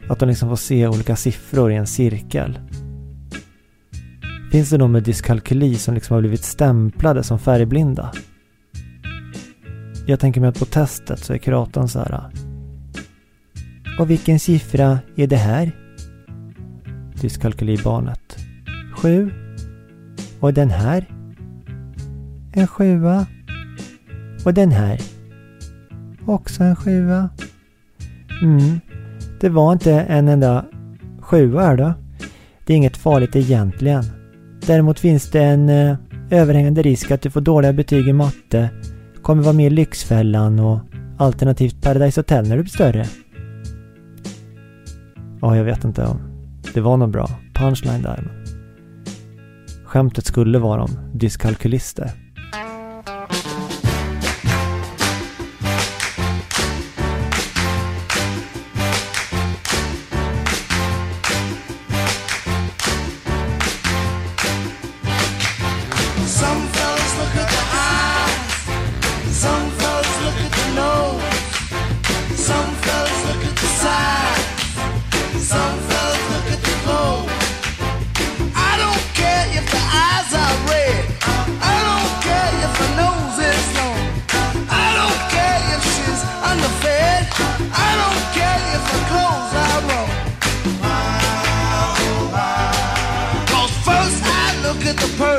Att 0.10 0.20
de 0.20 0.30
liksom 0.30 0.50
får 0.50 0.56
se 0.56 0.88
olika 0.88 1.16
siffror 1.16 1.72
i 1.72 1.76
en 1.76 1.88
cirkel. 1.88 2.60
Finns 4.52 4.70
det 4.70 4.78
de 4.78 4.92
med 4.92 5.04
dyskalkyli 5.04 5.76
som 5.76 5.94
liksom 5.94 6.14
har 6.14 6.22
blivit 6.22 6.44
stämplade 6.44 7.24
som 7.24 7.40
färgblinda? 7.40 8.12
Jag 10.08 10.20
tänker 10.20 10.42
mig 10.42 10.48
att 10.48 10.60
på 10.60 10.66
testet 10.66 11.20
så 11.20 11.34
är 11.34 11.38
kuratorn 11.38 11.88
så 11.88 12.00
här. 12.00 12.30
Och 14.00 14.10
vilken 14.10 14.40
siffra 14.40 15.00
är 15.16 15.28
det 15.28 15.36
här? 15.36 15.83
Dyskalkylibarnet. 17.24 18.38
Sju. 18.96 19.32
Och 20.40 20.54
den 20.54 20.70
här? 20.70 21.06
En 22.54 22.68
sjua. 22.68 23.26
Och 24.46 24.54
den 24.54 24.72
här? 24.72 25.02
Också 26.26 26.64
en 26.64 26.76
sjua. 26.76 27.30
Mm. 28.42 28.80
Det 29.40 29.50
var 29.50 29.74
inte 29.74 29.92
en 29.94 30.28
enda 30.28 30.66
sjua 31.22 31.62
här 31.62 31.78
då. 31.78 31.94
Det 32.66 32.74
är 32.74 32.78
inget 32.78 32.98
farligt 32.98 33.36
egentligen. 33.36 34.04
Däremot 34.68 35.00
finns 35.00 35.32
det 35.32 35.44
en 35.44 35.70
eh, 35.70 35.96
överhängande 36.30 36.82
risk 36.82 37.12
att 37.12 37.22
du 37.22 37.30
får 37.30 37.42
dåliga 37.42 37.74
betyg 37.74 38.08
i 38.08 38.14
matte, 38.14 38.70
kommer 39.22 39.44
vara 39.44 39.54
med 39.54 39.66
i 39.68 39.70
Lyxfällan 39.70 40.60
och 40.60 40.80
alternativt 41.18 41.82
Paradise 41.82 42.20
Hotel 42.20 42.48
när 42.48 42.58
du 42.58 42.64
blir 42.64 42.74
större. 42.74 43.06
Ja, 45.42 45.58
jag 45.58 45.64
vet 45.64 45.84
inte 45.84 46.06
om 46.06 46.33
det 46.74 46.82
var 46.82 46.98
någon 46.98 47.12
bra 47.12 47.30
punchline 47.54 48.02
där. 48.02 48.32
Skämtet 49.86 50.26
skulle 50.26 50.60
vara 50.60 50.84
om 50.84 50.92
dyskalkylister. 51.14 52.23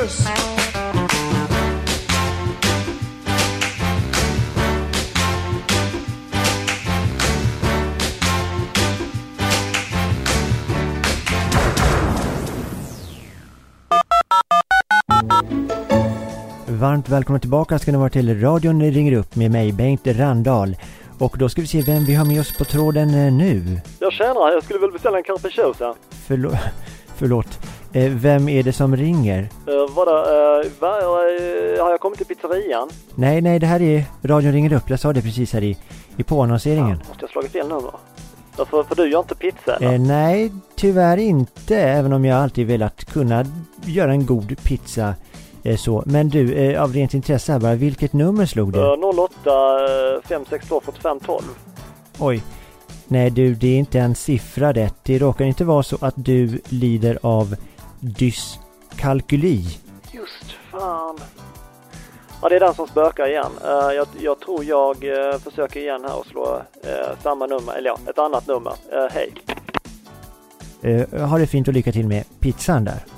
Purse. 0.05 0.29
Varmt 16.67 17.09
välkomna 17.09 17.39
tillbaka 17.39 17.79
ska 17.79 17.91
ni 17.91 17.97
vara 17.97 18.09
till 18.09 18.41
radion 18.41 18.81
ringer 18.81 19.13
upp 19.13 19.35
med 19.35 19.51
mig 19.51 19.71
Bengt 19.71 20.07
Randahl. 20.07 20.77
Och 21.19 21.35
då 21.37 21.49
ska 21.49 21.61
vi 21.61 21.67
se 21.67 21.81
vem 21.81 22.05
vi 22.05 22.15
har 22.15 22.25
med 22.25 22.41
oss 22.41 22.57
på 22.57 22.65
tråden 22.65 23.09
eh, 23.09 23.33
nu. 23.33 23.81
Jag 23.99 24.13
tjänar, 24.13 24.51
jag 24.51 24.63
skulle 24.63 24.79
väl 24.79 24.91
beställa 24.91 25.17
en 25.17 25.23
capricciosa. 25.23 25.95
Förlåt. 26.27 26.53
Förlåt. 27.15 27.59
Eh, 27.93 28.11
vem 28.11 28.49
är 28.49 28.63
det 28.63 28.73
som 28.73 28.95
ringer? 28.95 29.41
Uh, 29.41 29.95
vadå, 29.95 30.11
uh, 30.11 30.71
va, 30.79 30.97
uh, 30.97 31.83
har 31.83 31.91
jag 31.91 31.99
kommit 31.99 32.17
till 32.17 32.27
pizzerian? 32.27 32.89
Nej, 33.15 33.41
nej, 33.41 33.59
det 33.59 33.67
här 33.67 33.81
är 33.81 34.03
radion 34.23 34.51
ringer 34.51 34.73
upp. 34.73 34.89
Jag 34.89 34.99
sa 34.99 35.13
det 35.13 35.21
precis 35.21 35.53
här 35.53 35.63
i, 35.63 35.77
i 36.17 36.23
påannonseringen. 36.23 36.97
Måste 36.97 37.23
jag 37.23 37.29
slagit 37.29 37.51
fel 37.51 37.67
nummer? 37.67 37.91
Ja, 38.57 38.65
för, 38.65 38.83
för 38.83 38.95
du 38.95 39.09
gör 39.09 39.19
inte 39.19 39.35
pizza 39.35 39.75
eller? 39.75 39.93
Eh, 39.93 39.99
nej, 39.99 40.51
tyvärr 40.75 41.17
inte. 41.17 41.77
Även 41.77 42.13
om 42.13 42.25
jag 42.25 42.37
alltid 42.43 42.67
velat 42.67 43.05
kunna 43.05 43.45
göra 43.85 44.11
en 44.11 44.25
god 44.25 44.63
pizza. 44.63 45.15
Eh, 45.63 45.77
så. 45.77 46.03
Men 46.05 46.29
du, 46.29 46.53
eh, 46.53 46.83
av 46.83 46.93
rent 46.93 47.13
intresse 47.13 47.51
här 47.51 47.59
bara, 47.59 47.75
vilket 47.75 48.13
nummer 48.13 48.45
slog 48.45 48.73
du? 48.73 48.79
Uh, 48.79 49.19
08 49.43 50.21
562 50.27 50.81
45 50.85 51.19
12. 51.19 51.43
Oj. 52.19 52.43
Nej 53.07 53.29
du, 53.29 53.55
det 53.55 53.67
är 53.67 53.77
inte 53.77 53.99
en 53.99 54.15
siffra 54.15 54.73
rätt. 54.73 54.95
Det 55.03 55.19
råkar 55.19 55.45
inte 55.45 55.63
vara 55.63 55.83
så 55.83 55.97
att 56.01 56.13
du 56.17 56.61
lider 56.69 57.19
av 57.21 57.55
dyskalkyli. 57.99 59.63
Just 60.11 60.51
fan. 60.71 61.19
Ja, 62.41 62.49
det 62.49 62.55
är 62.55 62.59
den 62.59 62.73
som 62.73 62.87
spökar 62.87 63.27
igen. 63.27 63.51
Eh, 63.63 63.95
jag, 63.95 64.07
jag 64.19 64.39
tror 64.39 64.63
jag 64.63 65.03
eh, 65.03 65.39
försöker 65.39 65.79
igen 65.79 66.01
här 66.03 66.19
och 66.19 66.25
slå 66.25 66.61
eh, 66.83 67.19
samma 67.23 67.45
nummer, 67.45 67.73
eller 67.73 67.89
ja, 67.89 67.99
ett 68.09 68.19
annat 68.19 68.47
nummer. 68.47 68.73
Hej. 69.11 69.33
Ha 71.27 71.37
det 71.37 71.47
fint 71.47 71.67
och 71.67 71.73
lycka 71.73 71.91
till 71.91 72.07
med 72.07 72.23
pizzan 72.39 72.85
där. 72.85 73.14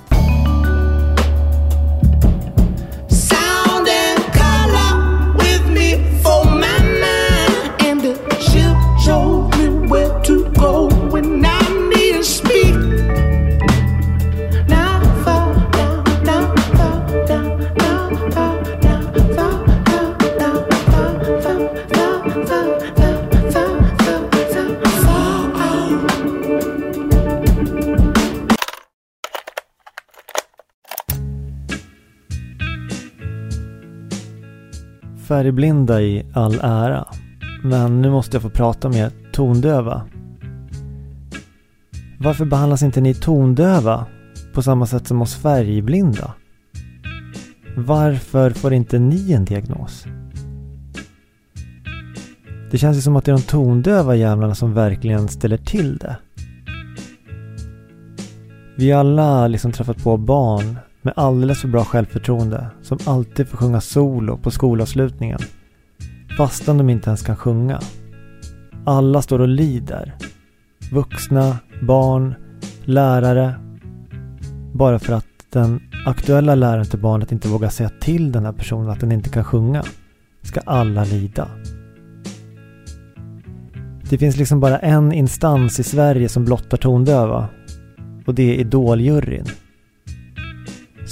Färgblinda 35.27 36.01
i 36.01 36.25
all 36.33 36.59
ära. 36.61 37.07
Men 37.63 38.01
nu 38.01 38.09
måste 38.11 38.35
jag 38.35 38.41
få 38.41 38.49
prata 38.49 38.89
med 38.89 39.11
tondöva. 39.33 40.01
Varför 42.19 42.45
behandlas 42.45 42.83
inte 42.83 43.01
ni 43.01 43.13
tondöva 43.13 44.05
på 44.53 44.61
samma 44.61 44.85
sätt 44.85 45.07
som 45.07 45.21
oss 45.21 45.35
färgblinda? 45.35 46.33
Varför 47.77 48.51
får 48.51 48.73
inte 48.73 48.99
ni 48.99 49.33
en 49.33 49.45
diagnos? 49.45 50.05
Det 52.71 52.77
känns 52.77 52.97
ju 52.97 53.01
som 53.01 53.15
att 53.15 53.25
det 53.25 53.31
är 53.31 53.35
de 53.35 53.41
tondöva 53.41 54.15
jävlarna 54.15 54.55
som 54.55 54.73
verkligen 54.73 55.27
ställer 55.27 55.57
till 55.57 55.97
det. 55.97 56.17
Vi 58.77 58.91
har 58.91 58.99
alla 58.99 59.47
liksom 59.47 59.71
träffat 59.71 60.03
på 60.03 60.17
barn 60.17 60.77
med 61.07 61.13
alldeles 61.17 61.61
för 61.61 61.67
bra 61.67 61.85
självförtroende 61.85 62.67
som 62.81 62.97
alltid 63.05 63.47
får 63.47 63.57
sjunga 63.57 63.81
solo 63.81 64.37
på 64.37 64.51
skolavslutningen. 64.51 65.39
Fastän 66.37 66.77
de 66.77 66.89
inte 66.89 67.09
ens 67.09 67.21
kan 67.21 67.35
sjunga. 67.35 67.79
Alla 68.85 69.21
står 69.21 69.39
och 69.39 69.47
lider. 69.47 70.15
Vuxna, 70.91 71.57
barn, 71.81 72.35
lärare. 72.85 73.53
Bara 74.73 74.99
för 74.99 75.13
att 75.13 75.25
den 75.49 75.81
aktuella 76.05 76.55
läraren 76.55 76.85
till 76.85 76.99
barnet 76.99 77.31
inte 77.31 77.47
vågar 77.47 77.69
säga 77.69 77.89
till 77.89 78.31
den 78.31 78.45
här 78.45 78.53
personen 78.53 78.89
att 78.89 78.99
den 78.99 79.11
inte 79.11 79.29
kan 79.29 79.43
sjunga. 79.43 79.83
Ska 80.41 80.59
alla 80.59 81.03
lida. 81.03 81.47
Det 84.09 84.17
finns 84.17 84.37
liksom 84.37 84.59
bara 84.59 84.79
en 84.79 85.11
instans 85.11 85.79
i 85.79 85.83
Sverige 85.83 86.29
som 86.29 86.45
blottar 86.45 86.77
tondöva. 86.77 87.47
Och 88.25 88.35
det 88.35 88.43
är 88.43 88.59
Idoljuryn. 88.59 89.45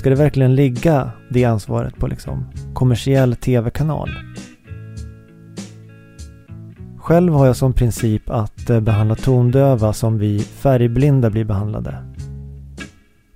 Ska 0.05 0.09
det 0.09 0.15
verkligen 0.15 0.55
ligga 0.55 1.11
det 1.29 1.45
ansvaret 1.45 1.95
på 1.95 2.07
liksom 2.07 2.45
kommersiell 2.73 3.35
tv-kanal? 3.35 4.09
Själv 6.97 7.33
har 7.33 7.45
jag 7.45 7.55
som 7.55 7.73
princip 7.73 8.29
att 8.29 8.69
eh, 8.69 8.79
behandla 8.79 9.15
tondöva 9.15 9.93
som 9.93 10.17
vi 10.17 10.39
färgblinda 10.39 11.29
blir 11.29 11.45
behandlade. 11.45 11.97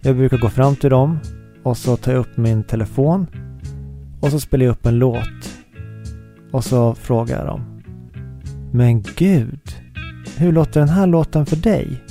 Jag 0.02 0.16
brukar 0.16 0.38
gå 0.38 0.50
fram 0.50 0.76
till 0.76 0.90
dem 0.90 1.20
och 1.64 1.78
så 1.78 1.98
tar 1.98 2.12
jag 2.12 2.20
upp 2.20 2.38
min 2.38 2.64
telefon 2.64 3.28
och 4.20 4.32
så 4.32 4.40
spelar 4.40 4.66
jag 4.66 4.72
upp 4.72 4.86
en 4.86 5.00
låt. 5.00 5.58
Och 6.52 6.64
så 6.64 6.96
frågar 6.96 7.38
jag 7.38 7.48
dem. 7.48 7.82
Men 8.72 9.02
gud, 9.02 9.76
hur 10.38 10.52
låter 10.52 10.80
den 10.80 10.90
här 10.90 11.08
låten 11.08 11.46
för 11.46 11.56
dig? 11.56 12.04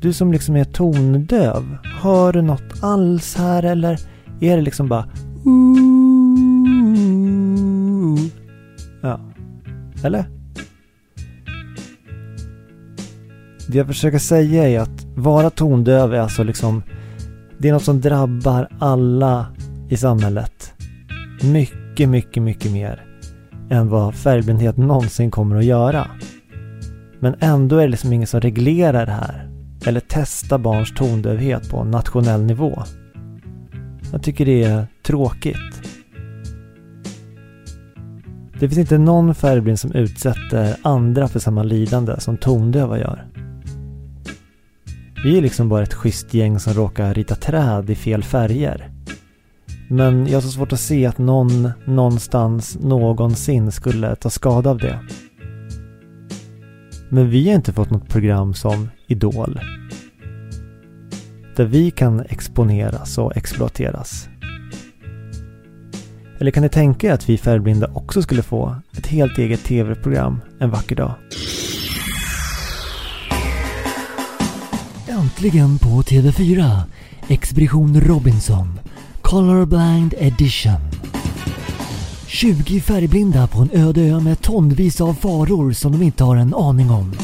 Du 0.00 0.12
som 0.12 0.32
liksom 0.32 0.56
är 0.56 0.64
tondöv, 0.64 1.76
hör 2.02 2.32
du 2.32 2.42
något 2.42 2.82
alls 2.82 3.36
här 3.36 3.62
eller 3.62 4.00
är 4.40 4.56
det 4.56 4.62
liksom 4.62 4.88
bara 4.88 5.08
Ja. 9.02 9.20
Eller? 10.04 10.24
Det 13.68 13.78
jag 13.78 13.86
försöker 13.86 14.18
säga 14.18 14.68
är 14.68 14.80
att 14.80 15.06
vara 15.14 15.50
tondöv 15.50 16.14
är 16.14 16.20
alltså 16.20 16.44
liksom 16.44 16.82
Det 17.58 17.68
är 17.68 17.72
något 17.72 17.84
som 17.84 18.00
drabbar 18.00 18.68
alla 18.78 19.46
i 19.88 19.96
samhället. 19.96 20.72
Mycket, 21.42 22.08
mycket, 22.08 22.42
mycket 22.42 22.72
mer 22.72 23.04
än 23.70 23.88
vad 23.88 24.14
färgblindhet 24.14 24.76
någonsin 24.76 25.30
kommer 25.30 25.56
att 25.56 25.64
göra. 25.64 26.06
Men 27.20 27.34
ändå 27.40 27.76
är 27.76 27.82
det 27.82 27.90
liksom 27.90 28.12
ingen 28.12 28.26
som 28.26 28.40
reglerar 28.40 29.06
det 29.06 29.12
här 29.12 29.45
eller 29.86 30.00
testa 30.00 30.58
barns 30.58 30.94
tondövhet 30.94 31.70
på 31.70 31.84
nationell 31.84 32.42
nivå. 32.42 32.82
Jag 34.12 34.22
tycker 34.22 34.46
det 34.46 34.62
är 34.62 34.86
tråkigt. 35.02 35.82
Det 38.60 38.68
finns 38.68 38.78
inte 38.78 38.98
någon 38.98 39.34
färgblind 39.34 39.80
som 39.80 39.92
utsätter 39.92 40.76
andra 40.82 41.28
för 41.28 41.38
samma 41.38 41.62
lidande 41.62 42.20
som 42.20 42.36
tondöva 42.36 42.98
gör. 42.98 43.26
Vi 45.24 45.38
är 45.38 45.42
liksom 45.42 45.68
bara 45.68 45.82
ett 45.82 45.94
schysst 45.94 46.34
gäng 46.34 46.60
som 46.60 46.74
råkar 46.74 47.14
rita 47.14 47.34
träd 47.34 47.90
i 47.90 47.94
fel 47.94 48.22
färger. 48.22 48.90
Men 49.88 50.26
jag 50.26 50.36
har 50.36 50.40
så 50.40 50.48
svårt 50.48 50.72
att 50.72 50.80
se 50.80 51.06
att 51.06 51.18
någon 51.18 51.70
någonstans 51.84 52.78
någonsin 52.80 53.72
skulle 53.72 54.16
ta 54.16 54.30
skada 54.30 54.70
av 54.70 54.78
det. 54.78 54.98
Men 57.08 57.30
vi 57.30 57.48
har 57.48 57.54
inte 57.54 57.72
fått 57.72 57.90
något 57.90 58.08
program 58.08 58.54
som 58.54 58.90
Idol. 59.06 59.60
Där 61.56 61.64
vi 61.64 61.90
kan 61.90 62.20
exponeras 62.20 63.18
och 63.18 63.36
exploateras. 63.36 64.28
Eller 66.38 66.50
kan 66.50 66.62
ni 66.62 66.68
tänka 66.68 67.06
er 67.06 67.12
att 67.12 67.28
vi 67.28 67.38
färgblinda 67.38 67.90
också 67.94 68.22
skulle 68.22 68.42
få 68.42 68.76
ett 68.98 69.06
helt 69.06 69.38
eget 69.38 69.64
tv-program 69.64 70.40
en 70.58 70.70
vacker 70.70 70.96
dag? 70.96 71.14
Äntligen 75.08 75.78
på 75.78 75.88
TV4. 75.88 76.80
Expedition 77.28 78.00
Robinson. 78.00 78.80
Colorblind 79.22 80.14
Edition. 80.18 80.80
20 82.26 82.80
färgblinda 82.80 83.46
på 83.46 83.58
en 83.58 83.70
öde 83.72 84.00
ö 84.00 84.20
med 84.20 84.40
tonvis 84.40 85.00
av 85.00 85.14
faror 85.14 85.72
som 85.72 85.92
de 85.92 86.02
inte 86.02 86.24
har 86.24 86.36
en 86.36 86.54
aning 86.54 86.90
om. 86.90 87.14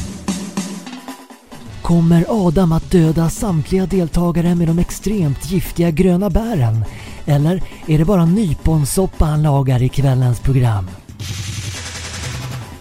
Kommer 1.82 2.24
Adam 2.28 2.72
att 2.72 2.90
döda 2.90 3.30
samtliga 3.30 3.86
deltagare 3.86 4.54
med 4.54 4.68
de 4.68 4.78
extremt 4.78 5.50
giftiga 5.50 5.90
gröna 5.90 6.30
bären? 6.30 6.84
Eller 7.26 7.62
är 7.86 7.98
det 7.98 8.04
bara 8.04 8.24
nyponsoppa 8.24 9.24
han 9.24 9.42
lagar 9.42 9.82
i 9.82 9.88
kvällens 9.88 10.40
program? 10.40 10.90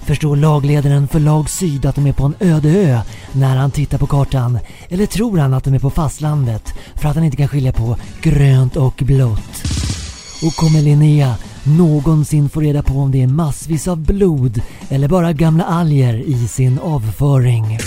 Förstår 0.02 0.36
lagledaren 0.36 1.08
för 1.08 1.20
lag 1.20 1.50
Syd 1.50 1.86
att 1.86 1.96
de 1.96 2.08
är 2.08 2.14
på 2.14 2.26
en 2.26 2.36
öde 2.40 2.70
ö 2.70 3.02
när 3.32 3.58
han 3.58 3.72
tittar 3.72 3.98
på 3.98 4.08
kartan? 4.08 4.60
Eller 4.90 5.06
tror 5.06 5.38
han 5.38 5.54
att 5.54 5.64
de 5.64 5.74
är 5.74 5.80
på 5.80 5.90
fastlandet 5.90 6.74
för 6.96 7.10
att 7.10 7.16
han 7.16 7.26
inte 7.26 7.38
kan 7.38 7.48
skilja 7.48 7.74
på 7.74 7.98
grönt 8.22 8.76
och 8.76 9.02
blått? 9.06 9.64
Och 10.44 10.56
kommer 10.56 10.82
Linnea 10.82 11.36
någonsin 11.64 12.50
få 12.50 12.62
reda 12.62 12.84
på 12.84 12.94
om 12.94 13.12
det 13.12 13.22
är 13.22 13.28
massvis 13.28 13.88
av 13.88 13.98
blod 13.98 14.62
eller 14.90 15.08
bara 15.08 15.34
gamla 15.34 15.64
alger 15.64 16.14
i 16.14 16.48
sin 16.48 16.80
avföring? 16.80 17.80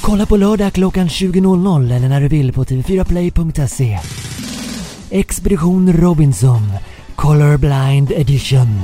Kolla 0.00 0.26
på 0.26 0.36
lördag 0.36 0.72
klockan 0.72 1.08
20.00 1.08 1.96
eller 1.96 2.08
när 2.08 2.20
du 2.20 2.28
vill 2.28 2.52
på 2.52 2.64
tv4play.se. 2.64 3.98
Expedition 5.10 5.92
Robinson 5.92 6.72
Colorblind 7.14 8.12
Edition. 8.12 8.80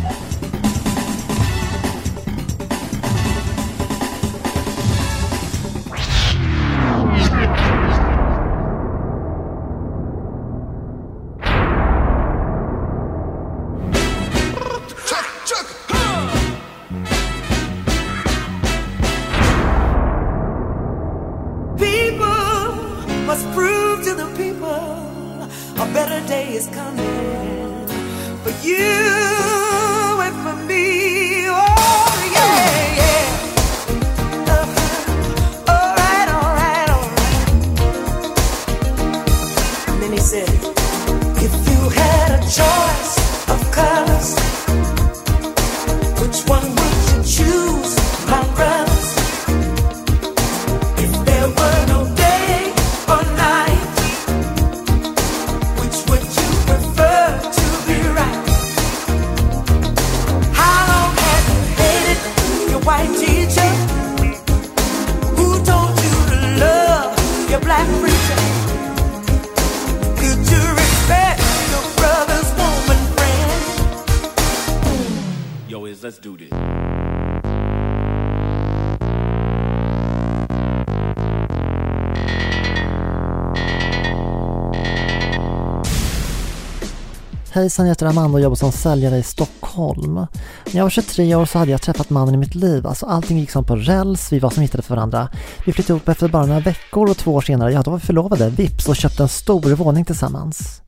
Hejsan, 87.66 87.86
jag 87.86 87.90
heter 87.90 88.06
Amanda 88.06 88.34
och 88.34 88.40
jobbar 88.40 88.56
som 88.56 88.72
säljare 88.72 89.18
i 89.18 89.22
Stockholm 89.22 90.14
När 90.14 90.26
jag 90.72 90.82
var 90.82 90.90
23 90.90 91.34
år 91.34 91.46
så 91.46 91.58
hade 91.58 91.70
jag 91.70 91.82
träffat 91.82 92.10
mannen 92.10 92.34
i 92.34 92.36
mitt 92.36 92.54
liv. 92.54 92.86
Alltså 92.86 93.06
allting 93.06 93.38
gick 93.38 93.50
som 93.50 93.64
på 93.64 93.76
räls, 93.76 94.32
vi 94.32 94.38
var 94.38 94.50
som 94.50 94.62
hittade 94.62 94.82
för 94.82 94.94
varandra. 94.94 95.28
Vi 95.64 95.72
flyttade 95.72 95.92
ihop 95.92 96.08
efter 96.08 96.28
bara 96.28 96.46
några 96.46 96.60
veckor 96.60 97.10
och 97.10 97.16
två 97.16 97.34
år 97.34 97.40
senare, 97.40 97.72
ja 97.72 97.82
då 97.82 97.90
var 97.90 97.98
vi 97.98 98.04
förlovade, 98.04 98.50
vips 98.50 98.88
och 98.88 98.96
köpte 98.96 99.22
en 99.22 99.28
stor 99.28 99.74
våning 99.74 100.04
tillsammans. 100.04 100.82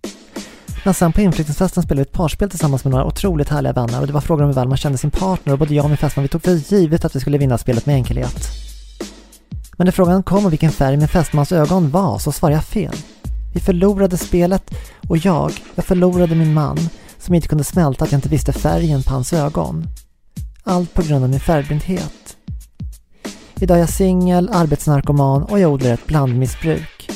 Men 0.85 0.95
sen 0.95 1.13
på 1.13 1.21
inflyttningsfesten 1.21 1.83
spelade 1.83 2.05
vi 2.05 2.11
ett 2.11 2.13
parspel 2.13 2.51
tillsammans 2.51 2.85
med 2.85 2.91
några 2.91 3.05
otroligt 3.07 3.49
härliga 3.49 3.73
vänner 3.73 4.01
och 4.01 4.07
det 4.07 4.13
var 4.13 4.21
frågan 4.21 4.45
om 4.45 4.49
hur 4.49 4.55
väl 4.55 4.69
man 4.69 4.79
kände 4.79 4.99
sin 4.99 5.11
partner 5.11 5.53
och 5.53 5.59
både 5.59 5.75
jag 5.75 5.85
och 5.85 5.91
min 5.91 5.99
fästman 5.99 6.23
vi 6.23 6.29
tog 6.29 6.43
för 6.43 6.73
givet 6.73 7.05
att 7.05 7.17
vi 7.17 7.21
skulle 7.21 7.39
vinna 7.39 7.59
spelet 7.59 7.87
med 7.87 7.95
enkelhet. 7.95 8.49
Men 9.77 9.85
när 9.85 9.93
frågan 9.93 10.23
kom 10.23 10.45
om 10.45 10.51
vilken 10.51 10.71
färg 10.71 10.97
min 10.97 11.09
fästmans 11.09 11.53
ögon 11.53 11.91
var 11.91 12.19
så 12.19 12.33
svarade 12.33 12.57
jag 12.57 12.65
fel. 12.65 12.95
Vi 13.59 13.65
förlorade 13.65 14.17
spelet 14.17 14.75
och 15.09 15.17
jag, 15.17 15.53
jag 15.75 15.85
förlorade 15.85 16.35
min 16.35 16.55
man 16.55 16.79
som 17.19 17.35
inte 17.35 17.49
kunde 17.49 17.65
smälta 17.65 18.05
att 18.05 18.13
jag 18.13 18.19
inte 18.19 18.29
visste 18.29 18.53
färgen 18.53 19.03
på 19.03 19.13
hans 19.13 19.33
ögon. 19.33 19.87
Allt 20.63 20.95
på 20.95 21.03
grund 21.03 21.25
av 21.25 21.31
min 21.31 21.41
färgblindhet. 21.41 22.37
Idag 23.61 23.77
är 23.77 23.81
jag 23.81 23.89
singel, 23.89 24.51
arbetsnarkoman 24.53 25.43
och 25.43 25.61
jag 25.61 25.73
odlar 25.73 25.91
ett 25.91 26.07
blandmissbruk. 26.07 27.11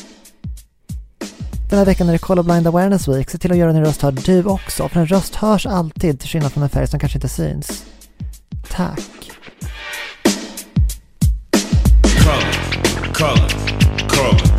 Den 1.70 1.78
här 1.78 1.86
veckan 1.86 2.08
är 2.08 2.12
det 2.12 2.18
Colorblind 2.18 2.66
Awareness 2.66 3.08
Week. 3.08 3.30
Se 3.30 3.38
till 3.38 3.52
att 3.52 3.58
göra 3.58 3.72
din 3.72 3.84
röst 3.84 4.02
hörd 4.02 4.20
du 4.24 4.44
också, 4.44 4.88
för 4.88 5.00
en 5.00 5.06
röst 5.06 5.34
hörs 5.34 5.66
alltid 5.66 6.20
till 6.20 6.28
skillnad 6.28 6.52
från 6.52 6.62
en 6.62 6.68
färg 6.68 6.86
som 6.86 7.00
kanske 7.00 7.18
inte 7.18 7.28
syns. 7.28 7.84
Tack! 8.68 9.00
color, 12.22 13.12
color, 13.12 13.48
color, 14.08 14.51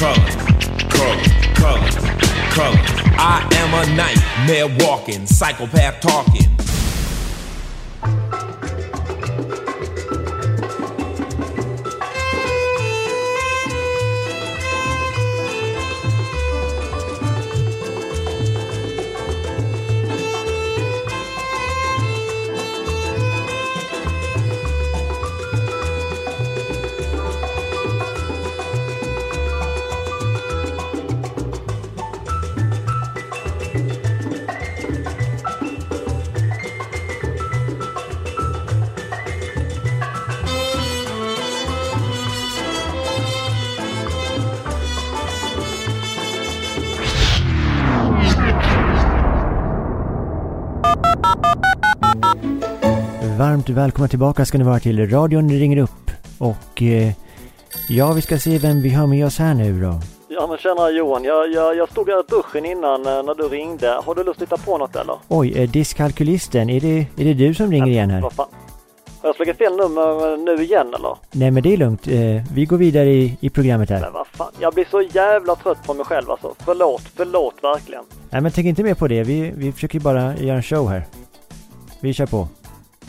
color, 0.00 0.14
color, 0.88 1.20
color, 1.54 1.90
color. 2.56 2.80
I 3.20 3.46
am 3.52 3.74
a 3.74 3.94
nightmare 3.94 4.86
walking, 4.86 5.26
psychopath 5.26 6.00
talking. 6.00 6.59
Varmt 53.70 53.84
välkomna 53.84 54.08
tillbaka 54.08 54.44
ska 54.44 54.58
ni 54.58 54.64
vara 54.64 54.78
till 54.78 55.10
radion 55.10 55.50
ringer 55.50 55.76
upp. 55.76 56.10
Och 56.38 56.82
eh, 56.82 57.12
ja, 57.88 58.12
vi 58.12 58.22
ska 58.22 58.38
se 58.38 58.58
vem 58.58 58.82
vi 58.82 58.90
har 58.90 59.06
med 59.06 59.26
oss 59.26 59.38
här 59.38 59.54
nu 59.54 59.80
då. 59.80 60.00
Ja 60.28 60.46
men 60.46 60.58
tjena 60.58 60.90
Johan, 60.90 61.24
jag, 61.24 61.52
jag, 61.52 61.76
jag 61.76 61.90
stod 61.90 62.08
här 62.08 62.20
i 62.20 62.22
duschen 62.28 62.66
innan 62.66 63.06
eh, 63.06 63.22
när 63.22 63.34
du 63.34 63.48
ringde. 63.48 64.00
Har 64.04 64.14
du 64.14 64.24
lust 64.24 64.42
att 64.42 64.48
hitta 64.48 64.56
på 64.56 64.78
något 64.78 64.96
eller? 64.96 65.14
Oj, 65.28 65.58
eh, 65.58 65.70
diskkalkylisten, 65.70 66.70
är 66.70 66.80
det, 66.80 66.98
är 67.16 67.24
det 67.24 67.34
du 67.34 67.54
som 67.54 67.70
ringer 67.70 67.86
igen 67.86 68.10
här? 68.10 68.20
Vad 68.20 68.32
fan? 68.32 68.46
Har 69.22 69.28
jag 69.28 69.36
slagit 69.36 69.58
fel 69.58 69.76
nummer 69.76 70.32
eh, 70.32 70.38
nu 70.38 70.62
igen 70.62 70.94
eller? 70.94 71.16
Nej 71.30 71.50
men 71.50 71.62
det 71.62 71.72
är 71.72 71.76
lugnt, 71.76 72.06
eh, 72.06 72.54
vi 72.54 72.64
går 72.64 72.76
vidare 72.76 73.10
i, 73.10 73.36
i 73.40 73.50
programmet 73.50 73.90
här. 73.90 74.00
Men 74.00 74.12
vad 74.12 74.26
fan, 74.26 74.52
jag 74.60 74.74
blir 74.74 74.86
så 74.90 75.02
jävla 75.02 75.56
trött 75.56 75.86
på 75.86 75.94
mig 75.94 76.04
själv 76.04 76.30
alltså. 76.30 76.54
Förlåt, 76.58 77.02
förlåt 77.16 77.54
verkligen. 77.62 78.04
Nej 78.30 78.40
men 78.40 78.52
tänk 78.52 78.66
inte 78.66 78.82
mer 78.82 78.94
på 78.94 79.08
det, 79.08 79.22
vi, 79.22 79.52
vi 79.56 79.72
försöker 79.72 80.00
bara 80.00 80.36
göra 80.36 80.56
en 80.56 80.62
show 80.62 80.88
här. 80.88 81.06
Vi 82.00 82.12
kör 82.12 82.26
på. 82.26 82.48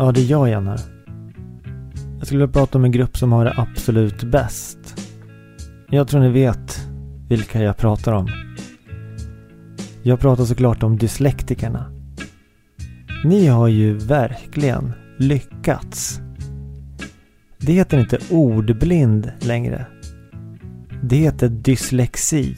Ja, 0.00 0.12
det 0.12 0.20
är 0.20 0.30
jag 0.30 0.48
igen 0.48 0.66
här. 0.66 0.80
Jag 2.18 2.26
skulle 2.26 2.40
vilja 2.40 2.52
prata 2.52 2.78
om 2.78 2.84
en 2.84 2.92
grupp 2.92 3.16
som 3.16 3.32
har 3.32 3.44
det 3.44 3.54
absolut 3.56 4.24
bäst. 4.24 4.78
Jag 5.90 6.08
tror 6.08 6.20
ni 6.20 6.28
vet 6.28 6.88
vilka 7.28 7.62
jag 7.62 7.76
pratar 7.76 8.12
om. 8.12 8.28
Jag 10.02 10.20
pratar 10.20 10.44
såklart 10.44 10.82
om 10.82 10.98
dyslektikerna. 10.98 11.92
Ni 13.24 13.46
har 13.46 13.68
ju 13.68 13.94
verkligen 13.94 14.92
lyckats. 15.18 16.20
Det 17.58 17.72
heter 17.72 18.00
inte 18.00 18.18
ordblind 18.30 19.32
längre. 19.40 19.86
Det 21.02 21.16
heter 21.16 21.48
dyslexi. 21.48 22.56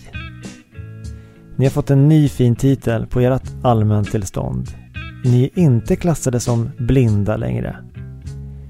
Ni 1.57 1.65
har 1.65 1.71
fått 1.71 1.91
en 1.91 2.09
ny 2.09 2.29
fin 2.29 2.57
titel 2.57 3.07
på 3.07 3.21
ert 3.21 3.51
allmäntillstånd. 3.63 4.80
Ni 5.25 5.45
är 5.45 5.59
inte 5.59 5.97
klassade 5.97 6.41
som 6.41 6.71
blinda 6.79 7.37
längre. 7.37 7.77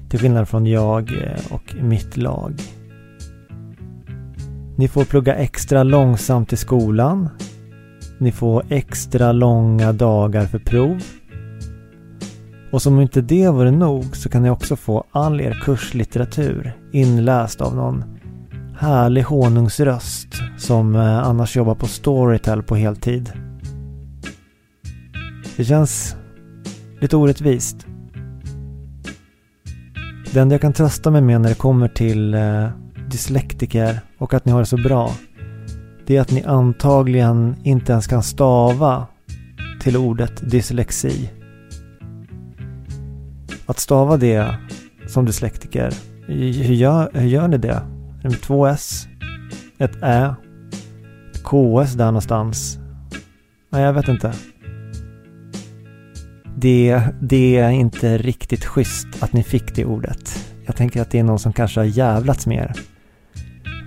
Till 0.09 0.19
skillnad 0.19 0.47
från 0.47 0.65
jag 0.65 1.11
eh, 1.11 1.53
och 1.53 1.75
mitt 1.81 2.17
lag. 2.17 2.61
Ni 4.77 4.87
får 4.87 5.05
plugga 5.05 5.35
extra 5.35 5.83
långsamt 5.83 6.53
i 6.53 6.57
skolan. 6.57 7.29
Ni 8.17 8.31
får 8.31 8.63
extra 8.69 9.31
långa 9.31 9.93
dagar 9.93 10.45
för 10.45 10.59
prov. 10.59 11.03
Och 12.71 12.81
som 12.81 12.93
om 12.93 13.01
inte 13.01 13.21
det 13.21 13.49
vore 13.49 13.71
nog 13.71 14.15
så 14.15 14.29
kan 14.29 14.43
ni 14.43 14.49
också 14.49 14.75
få 14.75 15.03
all 15.11 15.41
er 15.41 15.59
kurslitteratur 15.63 16.73
inläst 16.91 17.61
av 17.61 17.75
någon 17.75 18.03
härlig 18.77 19.23
honungsröst 19.23 20.27
som 20.57 20.95
eh, 20.95 21.17
annars 21.17 21.55
jobbar 21.55 21.75
på 21.75 21.87
Storytel 21.87 22.63
på 22.63 22.75
heltid. 22.75 23.31
Det 25.57 25.65
känns 25.65 26.15
lite 27.01 27.17
orättvist. 27.17 27.87
Det 30.33 30.39
enda 30.39 30.53
jag 30.53 30.61
kan 30.61 30.73
trösta 30.73 31.11
mig 31.11 31.21
med 31.21 31.41
när 31.41 31.49
det 31.49 31.55
kommer 31.55 31.87
till 31.87 32.33
eh, 32.33 32.69
dyslektiker 33.09 33.99
och 34.17 34.33
att 34.33 34.45
ni 34.45 34.51
har 34.51 34.59
det 34.59 34.65
så 34.65 34.77
bra. 34.77 35.11
Det 36.05 36.17
är 36.17 36.21
att 36.21 36.31
ni 36.31 36.43
antagligen 36.43 37.55
inte 37.63 37.91
ens 37.91 38.07
kan 38.07 38.23
stava 38.23 39.07
till 39.81 39.97
ordet 39.97 40.51
dyslexi. 40.51 41.29
Att 43.65 43.79
stava 43.79 44.17
det 44.17 44.55
som 45.07 45.25
dyslektiker, 45.25 45.93
hur 46.27 46.73
gör, 46.73 47.09
hur 47.13 47.27
gör 47.27 47.47
ni 47.47 47.57
det? 47.57 47.81
Är 48.19 48.21
det 48.21 48.29
med 48.29 48.41
två 48.41 48.65
S? 48.65 49.07
Ett 49.77 50.03
Ä? 50.03 50.35
Ett 51.33 51.43
KS 51.43 51.93
där 51.93 52.05
någonstans? 52.05 52.79
Nej, 53.69 53.83
jag 53.83 53.93
vet 53.93 54.07
inte. 54.07 54.33
Det, 56.61 57.01
det 57.21 57.57
är 57.57 57.69
inte 57.69 58.17
riktigt 58.17 58.65
schysst 58.65 59.07
att 59.19 59.33
ni 59.33 59.43
fick 59.43 59.75
det 59.75 59.85
ordet. 59.85 60.53
Jag 60.65 60.75
tänker 60.75 61.01
att 61.01 61.11
det 61.11 61.19
är 61.19 61.23
någon 61.23 61.39
som 61.39 61.53
kanske 61.53 61.79
har 61.79 61.85
jävlats 61.85 62.47
med 62.47 62.57
er. 62.57 62.75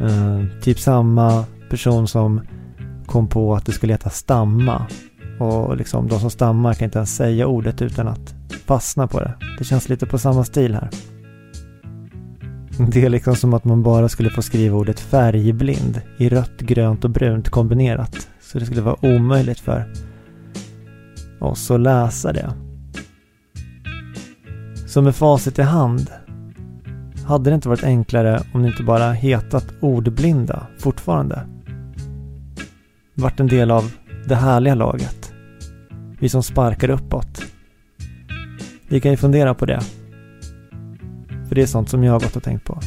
Uh, 0.00 0.40
eh, 0.40 0.60
typ 0.62 0.78
samma 0.78 1.44
person 1.70 2.08
som 2.08 2.40
kom 3.06 3.28
på 3.28 3.54
att 3.54 3.66
det 3.66 3.72
skulle 3.72 3.92
heta 3.92 4.10
stamma. 4.10 4.86
Och 5.38 5.76
liksom 5.76 6.08
de 6.08 6.20
som 6.20 6.30
stammar 6.30 6.74
kan 6.74 6.84
inte 6.84 6.98
ens 6.98 7.16
säga 7.16 7.46
ordet 7.46 7.82
utan 7.82 8.08
att 8.08 8.34
fastna 8.66 9.06
på 9.06 9.20
det. 9.20 9.34
Det 9.58 9.64
känns 9.64 9.88
lite 9.88 10.06
på 10.06 10.18
samma 10.18 10.44
stil 10.44 10.74
här. 10.74 10.90
Det 12.92 13.04
är 13.04 13.10
liksom 13.10 13.36
som 13.36 13.54
att 13.54 13.64
man 13.64 13.82
bara 13.82 14.08
skulle 14.08 14.30
få 14.30 14.42
skriva 14.42 14.76
ordet 14.76 15.00
färgblind 15.00 16.00
i 16.18 16.28
rött, 16.28 16.58
grönt 16.58 17.04
och 17.04 17.10
brunt 17.10 17.48
kombinerat. 17.48 18.28
Så 18.40 18.58
det 18.58 18.66
skulle 18.66 18.80
vara 18.80 19.06
omöjligt 19.06 19.60
för 19.60 19.92
oss 21.40 21.70
att 21.70 21.80
läsa 21.80 22.32
det. 22.32 22.63
Så 24.94 25.02
med 25.02 25.16
facit 25.16 25.58
i 25.58 25.62
hand 25.62 26.10
hade 27.26 27.50
det 27.50 27.54
inte 27.54 27.68
varit 27.68 27.84
enklare 27.84 28.42
om 28.52 28.62
det 28.62 28.68
inte 28.68 28.82
bara 28.82 29.12
hetat 29.12 29.66
ordblinda 29.80 30.66
fortfarande. 30.78 31.46
Vart 33.14 33.40
en 33.40 33.46
del 33.46 33.70
av 33.70 33.92
det 34.28 34.34
härliga 34.34 34.74
laget. 34.74 35.32
Vi 36.20 36.28
som 36.28 36.42
sparkar 36.42 36.90
uppåt. 36.90 37.42
Vi 38.88 39.00
kan 39.00 39.10
ju 39.10 39.16
fundera 39.16 39.54
på 39.54 39.66
det. 39.66 39.80
För 41.48 41.54
det 41.54 41.62
är 41.62 41.66
sånt 41.66 41.88
som 41.88 42.04
jag 42.04 42.12
har 42.12 42.20
gått 42.20 42.36
och 42.36 42.42
tänkt 42.42 42.64
på. 42.64 42.80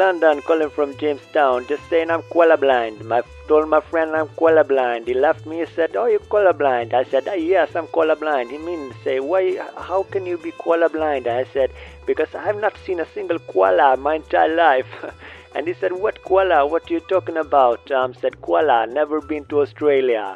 London 0.00 0.40
calling 0.42 0.70
from 0.70 0.96
Jamestown. 0.96 1.66
Just 1.68 1.88
saying 1.90 2.10
I'm 2.10 2.22
colorblind. 2.34 3.04
My 3.04 3.22
told 3.48 3.68
my 3.68 3.80
friend 3.80 4.16
I'm 4.16 4.28
colorblind. 4.40 5.08
He 5.08 5.14
laughed 5.14 5.46
me. 5.52 5.58
He 5.60 5.66
said, 5.74 5.96
"Oh, 6.02 6.06
you're 6.12 6.28
colorblind." 6.34 6.94
I 7.00 7.02
said, 7.10 7.28
"Ah, 7.32 7.38
"Yes, 7.54 7.74
I'm 7.80 7.88
colorblind." 7.96 8.54
He 8.54 8.60
mean 8.68 8.84
say, 9.04 9.16
"Why? 9.32 9.42
How 9.88 10.00
can 10.14 10.30
you 10.32 10.38
be 10.46 10.52
colorblind?" 10.62 11.28
I 11.34 11.44
said, 11.56 11.76
"Because 12.10 12.38
I 12.40 12.44
have 12.46 12.62
not 12.64 12.80
seen 12.86 13.04
a 13.06 13.08
single 13.16 13.42
koala 13.50 13.90
my 14.06 14.14
entire 14.22 14.54
life." 14.62 14.96
and 15.54 15.68
he 15.72 15.74
said, 15.82 15.98
"What 16.06 16.24
koala? 16.30 16.62
What 16.74 16.94
you 16.96 17.00
talking 17.14 17.42
about?" 17.44 17.94
Um, 18.00 18.18
said 18.22 18.40
koala. 18.48 18.80
Never 19.00 19.20
been 19.34 19.46
to 19.52 19.62
Australia. 19.66 20.26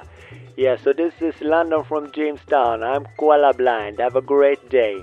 Yeah, 0.66 0.76
so 0.86 0.98
this 1.02 1.26
is 1.32 1.44
London 1.56 1.90
from 1.92 2.12
Jamestown. 2.20 2.88
I'm 2.92 3.12
koala 3.22 3.54
blind. 3.64 4.08
Have 4.08 4.24
a 4.24 4.28
great 4.34 4.70
day. 4.80 4.94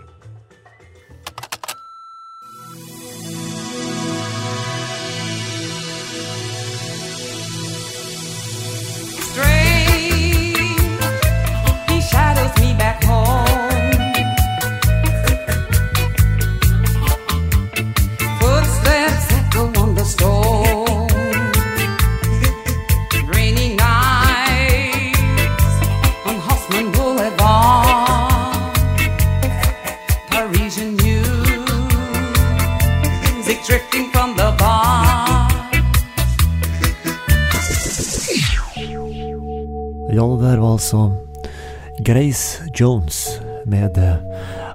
Jones 42.82 43.40
med 43.66 43.98
eh, 43.98 44.16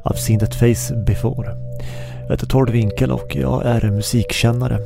I've 0.05 0.17
seen 0.17 0.39
that 0.39 0.55
face 0.55 0.95
before. 1.07 1.57
Jag 2.23 2.31
heter 2.31 2.47
Tord 2.47 2.71
Winkel 2.71 3.11
och 3.11 3.37
jag 3.37 3.67
är 3.67 3.91
musikkännare. 3.91 4.79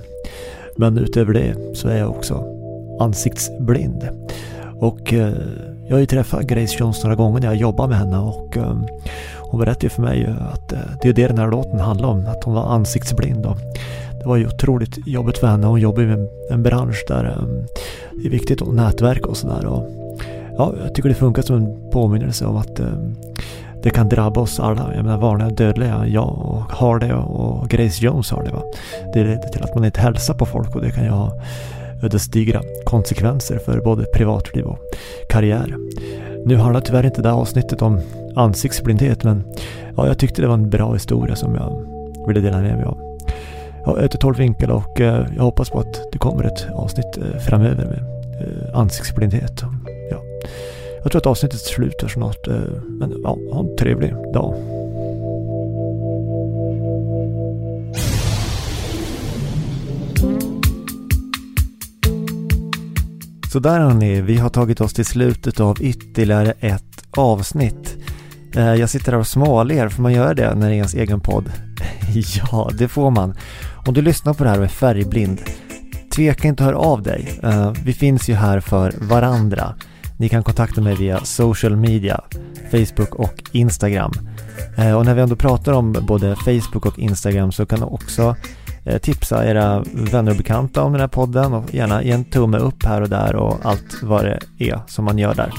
Men 0.77 0.99
utöver 0.99 1.33
det 1.33 1.55
så 1.75 1.89
är 1.89 1.99
jag 1.99 2.11
också 2.11 2.45
ansiktsblind. 3.01 4.09
Och 4.81 5.13
eh, 5.13 5.33
jag 5.89 5.97
har 5.97 6.01
ju 6.01 6.07
träffat 6.07 6.43
Grace 6.43 6.77
Jones 6.79 7.03
några 7.03 7.17
gånger 7.17 7.41
när 7.41 7.47
jag 7.47 7.57
jobbar 7.57 7.89
med 7.89 7.99
henne 7.99 8.19
och 8.19 8.57
eh, 8.57 8.77
hon 9.39 9.61
berättade 9.61 9.87
ju 9.87 9.91
för 9.91 10.03
mig 10.03 10.35
att 10.53 10.69
det 11.03 11.09
är 11.09 11.13
det 11.13 11.29
den 11.29 11.39
här 11.39 11.51
låten 11.51 11.81
handlar 11.81 12.09
om, 12.09 12.27
att 12.27 12.45
hon 12.45 12.55
var 12.55 12.63
ansiktsblind. 12.63 13.47
Och 13.47 13.57
det 14.21 14.27
var 14.27 14.37
ju 14.37 14.47
otroligt 14.47 15.07
jobbigt 15.07 15.39
för 15.39 15.47
henne. 15.47 15.67
Hon 15.67 15.81
jobbar 15.81 16.03
ju 16.03 16.09
med 16.09 16.29
en 16.51 16.63
bransch 16.63 17.05
där 17.09 17.39
det 18.13 18.27
är 18.27 18.31
viktigt 18.31 18.63
att 18.63 18.75
nätverka 18.75 19.29
och 19.29 19.37
sådär. 19.37 20.00
Ja, 20.61 20.75
jag 20.83 20.95
tycker 20.95 21.09
det 21.09 21.15
funkar 21.15 21.43
som 21.43 21.57
en 21.57 21.91
påminnelse 21.91 22.47
om 22.47 22.57
att 22.57 22.81
eh, 22.81 22.87
det 23.83 23.91
kan 23.91 24.09
drabba 24.09 24.41
oss 24.41 24.61
alla. 24.61 24.95
Jag 24.95 25.05
menar 25.05 25.19
vanliga 25.19 25.49
dödliga, 25.49 26.07
jag 26.07 26.29
och 26.29 26.63
har 26.63 26.99
det 26.99 27.15
och 27.15 27.69
Grace 27.69 28.05
Jones 28.05 28.31
har 28.31 28.43
det. 28.43 28.51
Va? 28.51 28.63
Det 29.15 29.25
leder 29.25 29.49
till 29.49 29.63
att 29.63 29.75
man 29.75 29.85
inte 29.85 30.01
hälsar 30.01 30.35
på 30.35 30.47
folk 30.47 30.75
och 30.75 30.83
det 30.83 30.91
kan 30.91 31.05
ju 31.05 31.11
ha 31.11 31.33
ödesdigra 32.03 32.63
konsekvenser 32.85 33.59
för 33.59 33.81
både 33.81 34.05
privatliv 34.05 34.65
och 34.65 34.79
karriär. 35.31 35.77
Nu 36.47 36.57
handlar 36.57 36.81
tyvärr 36.81 37.07
inte 37.07 37.23
det 37.23 37.29
här 37.29 37.37
avsnittet 37.37 37.83
om 37.83 38.01
ansiktsblindhet 38.37 39.25
men 39.25 39.45
ja, 39.97 40.07
jag 40.07 40.19
tyckte 40.19 40.43
det 40.43 40.49
var 40.49 40.55
en 40.55 40.71
bra 40.71 40.93
historia 40.93 41.37
som 41.37 41.55
jag 41.55 41.87
ville 42.27 42.41
dela 42.41 42.61
med 42.61 42.77
mig 42.77 42.85
av. 42.85 42.99
Ja, 43.85 43.95
jag 43.97 44.03
heter 44.03 44.19
Tolv 44.19 44.37
vinkel 44.37 44.71
och 44.71 45.01
eh, 45.01 45.27
jag 45.37 45.43
hoppas 45.43 45.71
på 45.71 45.79
att 45.79 46.13
det 46.13 46.19
kommer 46.19 46.45
ett 46.45 46.67
avsnitt 46.75 47.17
eh, 47.17 47.39
framöver 47.39 47.85
med 47.85 47.99
eh, 48.41 48.79
ansiktsblindhet. 48.79 49.65
Jag 51.03 51.13
tror 51.13 51.21
att 51.21 51.27
avsnittet 51.27 51.61
slutar 51.61 52.09
snart 52.09 52.49
eh, 52.49 52.55
men 52.89 53.21
ja, 53.23 53.39
ha 53.53 53.61
en 53.61 53.77
trevlig 53.77 54.15
dag. 54.33 54.55
Så 63.53 63.59
där 63.59 63.81
hörni, 63.81 64.21
vi 64.21 64.37
har 64.37 64.51
tagit 64.51 64.81
oss 64.81 64.95
till 64.95 65.05
slutet 65.05 65.61
av 65.61 65.83
ytterligare 65.83 66.53
ett 66.61 67.05
avsnitt. 67.17 67.97
Eh, 68.57 68.75
jag 68.75 68.91
sitter 68.91 69.13
här 69.13 69.19
och 69.19 69.27
småler, 69.27 69.89
får 69.89 70.03
man 70.03 70.13
göra 70.13 70.35
det 70.35 70.55
när 70.55 70.69
det 70.69 70.75
är 70.75 70.77
ens 70.77 70.95
egen 70.95 71.21
podd? 71.21 71.45
ja, 72.53 72.71
det 72.79 72.89
får 72.89 73.11
man. 73.11 73.37
Om 73.87 73.95
du 73.95 74.03
lyssnar 74.03 74.35
på 74.35 74.45
det 74.45 74.51
här 74.51 74.59
och 74.59 74.65
är 74.65 74.69
färgblind, 74.69 75.41
tveka 76.15 76.49
inte 76.49 76.63
att 76.63 76.67
höra 76.67 76.79
av 76.79 77.03
dig. 77.03 77.41
Eh, 77.43 77.73
vi 77.85 77.93
finns 77.93 78.29
ju 78.29 78.35
här 78.35 78.61
för 78.61 78.95
varandra. 79.01 79.75
Ni 80.21 80.29
kan 80.29 80.43
kontakta 80.43 80.81
mig 80.81 80.95
via 80.95 81.25
social 81.25 81.77
media, 81.77 82.21
Facebook 82.71 83.15
och 83.15 83.43
Instagram. 83.53 84.13
Eh, 84.79 84.97
och 84.97 85.05
när 85.05 85.15
vi 85.15 85.23
ändå 85.23 85.37
pratar 85.37 85.73
om 85.73 85.93
både 85.93 86.37
Facebook 86.37 86.87
och 86.87 86.99
Instagram 86.99 87.53
så 87.53 87.67
kan 87.67 87.81
du 87.81 87.85
också 87.85 88.37
eh, 88.85 88.99
tipsa 88.99 89.47
era 89.47 89.85
vänner 89.93 90.31
och 90.31 90.37
bekanta 90.37 90.83
om 90.83 90.93
den 90.93 91.01
här 91.01 91.09
podden 91.09 91.53
och 91.53 91.75
gärna 91.75 92.03
ge 92.03 92.11
en 92.11 92.25
tumme 92.25 92.59
upp 92.59 92.85
här 92.85 93.01
och 93.01 93.09
där 93.09 93.37
och 93.37 93.59
allt 93.63 94.03
vad 94.03 94.25
det 94.25 94.41
är 94.59 94.81
som 94.87 95.05
man 95.05 95.19
gör 95.19 95.35
där. 95.35 95.53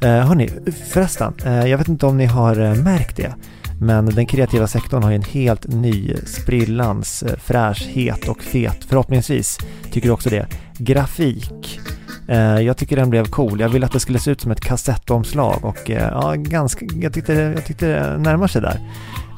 Eh, 0.00 0.26
hörni, 0.26 0.50
förresten, 0.92 1.34
jag 1.44 1.78
vet 1.78 1.88
inte 1.88 2.06
om 2.06 2.16
ni 2.16 2.26
har 2.26 2.82
märkt 2.82 3.16
det, 3.16 3.34
men 3.80 4.06
den 4.06 4.26
kreativa 4.26 4.66
sektorn 4.66 5.02
har 5.02 5.10
ju 5.10 5.16
en 5.16 5.22
helt 5.22 5.66
ny 5.68 6.16
sprillans 6.26 7.24
fräschhet 7.38 8.28
och 8.28 8.42
fet, 8.42 8.84
förhoppningsvis 8.88 9.58
tycker 9.92 10.08
du 10.08 10.12
också 10.12 10.30
det, 10.30 10.46
grafik. 10.78 11.80
Eh, 12.28 12.60
jag 12.60 12.76
tycker 12.76 12.96
den 12.96 13.10
blev 13.10 13.24
cool. 13.24 13.60
Jag 13.60 13.68
ville 13.68 13.86
att 13.86 13.92
det 13.92 14.00
skulle 14.00 14.18
se 14.18 14.30
ut 14.30 14.40
som 14.40 14.50
ett 14.50 14.60
kassettomslag 14.60 15.64
och 15.64 15.90
eh, 15.90 16.08
ja, 16.12 16.34
ganska, 16.36 16.86
jag 17.00 17.12
tyckte, 17.12 17.32
jag 17.32 17.64
tyckte 17.64 17.86
det 17.86 18.18
närmar 18.18 18.46
sig 18.46 18.62
där. 18.62 18.80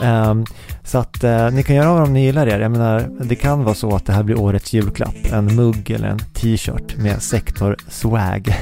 Ehm, 0.02 0.44
så 0.84 0.98
att 0.98 1.24
eh, 1.24 1.50
ni 1.50 1.62
kan 1.62 1.76
göra 1.76 1.90
av 1.90 2.02
om 2.02 2.12
ni 2.12 2.24
gillar 2.24 2.46
det. 2.46 2.58
Jag 2.58 2.70
menar, 2.70 3.08
det 3.24 3.34
kan 3.34 3.64
vara 3.64 3.74
så 3.74 3.96
att 3.96 4.06
det 4.06 4.12
här 4.12 4.22
blir 4.22 4.40
årets 4.40 4.72
julklapp. 4.72 5.32
En 5.32 5.56
mugg 5.56 5.90
eller 5.90 6.08
en 6.08 6.18
t-shirt 6.18 6.96
med 6.96 7.22
sektor 7.22 7.76
swag. 7.88 8.48
I 8.48 8.52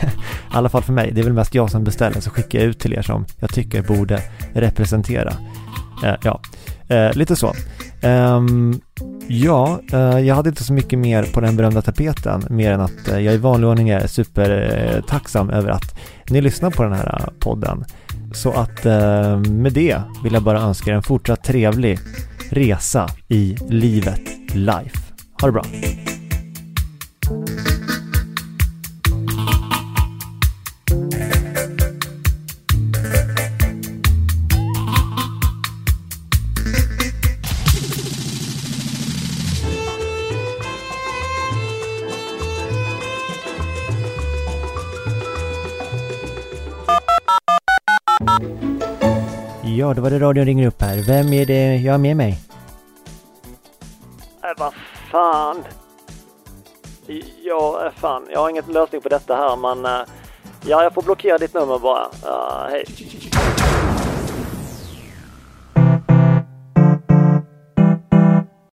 alla 0.51 0.69
fall 0.69 0.83
för 0.83 0.93
mig. 0.93 1.11
Det 1.13 1.21
är 1.21 1.25
väl 1.25 1.33
mest 1.33 1.55
jag 1.55 1.71
som 1.71 1.85
beställer 1.85 2.21
så 2.21 2.31
skickar 2.31 2.59
jag 2.59 2.69
ut 2.69 2.79
till 2.79 2.93
er 2.93 3.03
som 3.03 3.25
jag 3.41 3.51
tycker 3.55 3.83
borde 3.83 4.23
representera. 4.53 5.33
Ja, 6.23 6.41
lite 7.13 7.37
så. 7.37 7.53
Ehm, 8.03 8.81
Ja, 9.29 9.81
eh, 9.93 10.19
jag 10.19 10.35
hade 10.35 10.49
inte 10.49 10.65
så 10.65 10.73
mycket 10.73 10.99
mer 10.99 11.23
på 11.23 11.41
den 11.41 11.57
berömda 11.57 11.83
tapeten, 11.83 12.45
mer 12.51 12.73
än 12.73 12.81
att 12.81 13.09
eh, 13.09 13.19
jag 13.19 13.35
i 13.35 13.39
vanlig 13.39 13.69
ordning 13.71 13.89
är 13.89 14.07
supertacksam 14.07 15.51
över 15.51 15.71
att 15.71 15.99
ni 16.31 16.41
lyssnar 16.41 16.71
på 16.71 16.83
den 16.83 16.93
här 16.93 17.21
eh, 17.21 17.33
podden. 17.41 17.85
Så 18.33 18.53
att 18.53 18.85
med 19.49 19.73
det 19.73 20.01
vill 20.25 20.33
jag 20.33 20.43
bara 20.43 20.61
önska 20.61 20.91
er 20.91 20.95
en 20.95 21.03
fortsatt 21.03 21.45
trevlig 21.45 21.99
resa 22.51 23.09
i 23.29 23.57
livet, 23.69 24.21
life. 24.55 24.99
Ha 25.41 25.49
det 25.49 25.53
bra! 25.53 25.65
Ja, 49.87 49.95
då 49.95 50.03
var 50.03 50.11
det 50.11 50.19
radion 50.19 50.45
ringer 50.45 50.67
upp 50.67 50.83
här. 50.83 50.97
Vem 50.97 51.33
är 51.33 51.47
det 51.47 51.77
jag 51.77 51.93
har 51.93 51.99
med 51.99 52.17
mig? 52.17 52.39
Äh, 54.43 54.51
vad 54.59 54.73
fan. 55.11 55.65
Ja, 57.43 57.87
äh, 57.87 57.93
fan. 58.01 58.27
Jag 58.33 58.41
har 58.41 58.51
ingen 58.51 58.65
lösning 58.69 59.01
på 59.01 59.09
detta 59.09 59.37
här, 59.37 59.57
men 59.57 59.85
äh, 59.85 60.07
ja, 60.65 60.83
jag 60.83 60.95
får 60.95 61.03
blockera 61.03 61.39
ditt 61.39 61.55
nummer 61.55 61.79
bara. 61.79 62.07
Ja, 62.25 62.69
hej. 62.71 62.85